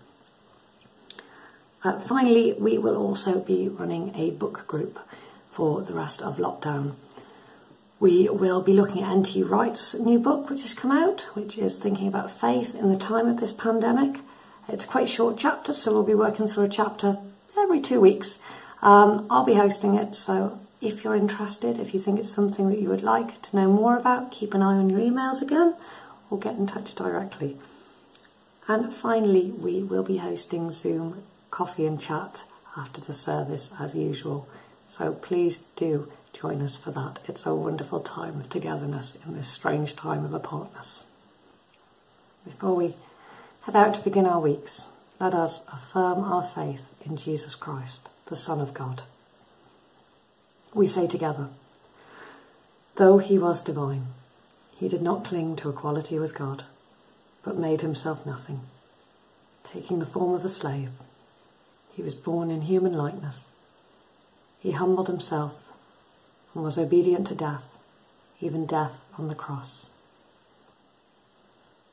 Uh, 1.83 1.99
finally, 1.99 2.53
we 2.53 2.77
will 2.77 2.95
also 2.95 3.39
be 3.39 3.67
running 3.67 4.13
a 4.15 4.29
book 4.31 4.67
group 4.67 4.99
for 5.49 5.81
the 5.81 5.93
rest 5.93 6.21
of 6.21 6.37
lockdown. 6.37 6.93
We 8.01 8.27
will 8.29 8.63
be 8.63 8.73
looking 8.73 9.03
at 9.03 9.11
N.T. 9.11 9.43
Wright's 9.43 9.93
new 9.93 10.17
book, 10.17 10.49
which 10.49 10.63
has 10.63 10.73
come 10.73 10.89
out, 10.89 11.21
which 11.35 11.55
is 11.55 11.77
thinking 11.77 12.07
about 12.07 12.31
faith 12.31 12.73
in 12.73 12.89
the 12.89 12.97
time 12.97 13.27
of 13.27 13.39
this 13.39 13.53
pandemic. 13.53 14.21
It's 14.67 14.85
quite 14.85 15.07
short 15.07 15.37
chapters, 15.37 15.77
so 15.77 15.93
we'll 15.93 16.01
be 16.01 16.15
working 16.15 16.47
through 16.47 16.63
a 16.63 16.69
chapter 16.69 17.19
every 17.55 17.79
two 17.79 18.01
weeks. 18.01 18.39
Um, 18.81 19.27
I'll 19.29 19.45
be 19.45 19.53
hosting 19.53 19.93
it, 19.93 20.15
so 20.15 20.59
if 20.81 21.03
you're 21.03 21.15
interested, 21.15 21.77
if 21.77 21.93
you 21.93 21.99
think 21.99 22.17
it's 22.17 22.33
something 22.33 22.69
that 22.69 22.81
you 22.81 22.89
would 22.89 23.03
like 23.03 23.39
to 23.43 23.55
know 23.55 23.71
more 23.71 23.99
about, 23.99 24.31
keep 24.31 24.55
an 24.55 24.63
eye 24.63 24.77
on 24.77 24.89
your 24.89 24.99
emails 24.99 25.39
again 25.39 25.75
or 26.31 26.39
get 26.39 26.55
in 26.55 26.65
touch 26.65 26.95
directly. 26.95 27.59
And 28.67 28.91
finally, 28.91 29.51
we 29.51 29.83
will 29.83 30.01
be 30.01 30.17
hosting 30.17 30.71
Zoom 30.71 31.21
coffee 31.51 31.85
and 31.85 32.01
chat 32.01 32.45
after 32.75 32.99
the 32.99 33.13
service 33.13 33.69
as 33.79 33.93
usual. 33.93 34.49
So 34.89 35.13
please 35.13 35.59
do 35.75 36.11
join 36.33 36.61
us 36.61 36.75
for 36.75 36.91
that. 36.91 37.19
It's 37.27 37.45
a 37.45 37.53
wonderful 37.53 37.99
time 37.99 38.39
of 38.39 38.49
togetherness 38.49 39.17
in 39.25 39.35
this 39.35 39.47
strange 39.47 39.95
time 39.95 40.25
of 40.25 40.33
apartness. 40.33 41.05
Before 42.45 42.75
we 42.75 42.95
head 43.61 43.75
out 43.75 43.93
to 43.95 44.01
begin 44.01 44.25
our 44.25 44.39
weeks, 44.39 44.85
let 45.19 45.33
us 45.33 45.61
affirm 45.71 46.23
our 46.23 46.47
faith 46.47 46.89
in 47.05 47.15
Jesus 47.15 47.53
Christ, 47.53 48.09
the 48.25 48.35
Son 48.35 48.59
of 48.59 48.73
God. 48.73 49.03
We 50.73 50.87
say 50.87 51.05
together, 51.05 51.49
Though 52.95 53.19
he 53.19 53.37
was 53.37 53.61
divine, 53.61 54.07
he 54.77 54.87
did 54.87 55.01
not 55.01 55.25
cling 55.25 55.55
to 55.57 55.69
equality 55.69 56.17
with 56.17 56.33
God, 56.33 56.63
but 57.43 57.57
made 57.57 57.81
himself 57.81 58.25
nothing, 58.25 58.61
taking 59.63 59.99
the 59.99 60.05
form 60.05 60.33
of 60.33 60.43
a 60.43 60.49
slave. 60.49 60.89
He 61.93 62.01
was 62.01 62.15
born 62.15 62.49
in 62.49 62.61
human 62.61 62.93
likeness. 62.93 63.41
He 64.59 64.71
humbled 64.71 65.07
himself 65.07 65.61
and 66.53 66.63
was 66.63 66.77
obedient 66.77 67.27
to 67.27 67.35
death, 67.35 67.65
even 68.39 68.65
death 68.65 69.01
on 69.17 69.27
the 69.27 69.35
cross. 69.35 69.85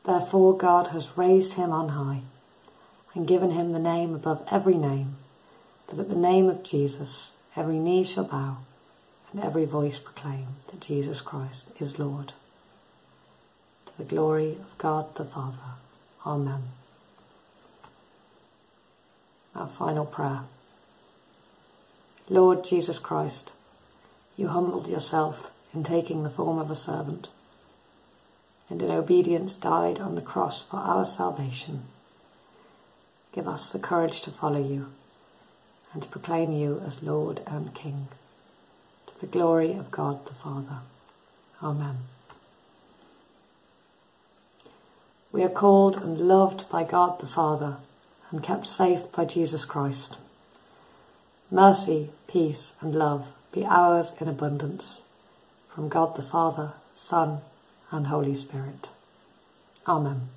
Therefore, 0.04 0.56
God 0.56 0.88
has 0.88 1.16
raised 1.16 1.54
him 1.54 1.70
on 1.70 1.90
high 1.90 2.22
and 3.14 3.28
given 3.28 3.50
him 3.50 3.72
the 3.72 3.78
name 3.78 4.14
above 4.14 4.46
every 4.50 4.76
name, 4.76 5.16
that 5.88 5.98
at 5.98 6.08
the 6.08 6.16
name 6.16 6.48
of 6.48 6.62
Jesus 6.62 7.32
every 7.56 7.78
knee 7.78 8.04
shall 8.04 8.24
bow 8.24 8.58
and 9.32 9.42
every 9.42 9.64
voice 9.64 9.98
proclaim 9.98 10.46
that 10.70 10.80
Jesus 10.80 11.20
Christ 11.20 11.68
is 11.78 11.98
Lord. 11.98 12.32
To 13.86 13.98
the 13.98 14.04
glory 14.04 14.52
of 14.52 14.78
God 14.78 15.14
the 15.16 15.24
Father. 15.24 15.74
Amen. 16.24 16.62
Our 19.54 19.68
final 19.68 20.06
prayer. 20.06 20.42
Lord 22.28 22.64
Jesus 22.64 22.98
Christ, 22.98 23.52
you 24.38 24.46
humbled 24.48 24.86
yourself 24.86 25.50
in 25.74 25.82
taking 25.82 26.22
the 26.22 26.30
form 26.30 26.58
of 26.58 26.70
a 26.70 26.76
servant, 26.76 27.28
and 28.70 28.80
in 28.80 28.90
obedience 28.90 29.56
died 29.56 29.98
on 29.98 30.14
the 30.14 30.22
cross 30.22 30.62
for 30.62 30.76
our 30.76 31.04
salvation. 31.04 31.82
Give 33.32 33.48
us 33.48 33.72
the 33.72 33.80
courage 33.80 34.20
to 34.22 34.30
follow 34.30 34.64
you 34.64 34.86
and 35.92 36.02
to 36.02 36.08
proclaim 36.08 36.52
you 36.52 36.80
as 36.86 37.02
Lord 37.02 37.42
and 37.48 37.74
King, 37.74 38.08
to 39.08 39.20
the 39.20 39.26
glory 39.26 39.72
of 39.72 39.90
God 39.90 40.24
the 40.26 40.34
Father. 40.34 40.78
Amen. 41.60 41.96
We 45.32 45.42
are 45.42 45.48
called 45.48 45.96
and 45.96 46.16
loved 46.16 46.68
by 46.70 46.84
God 46.84 47.18
the 47.18 47.26
Father 47.26 47.78
and 48.30 48.40
kept 48.40 48.68
safe 48.68 49.10
by 49.10 49.24
Jesus 49.24 49.64
Christ. 49.64 50.16
Mercy, 51.50 52.10
peace, 52.28 52.74
and 52.80 52.94
love 52.94 53.34
be 53.52 53.64
ours 53.64 54.12
in 54.20 54.28
abundance 54.28 55.02
from 55.74 55.88
God 55.88 56.16
the 56.16 56.22
Father, 56.22 56.72
Son, 56.96 57.40
and 57.90 58.08
Holy 58.08 58.34
Spirit. 58.34 58.90
Amen. 59.86 60.28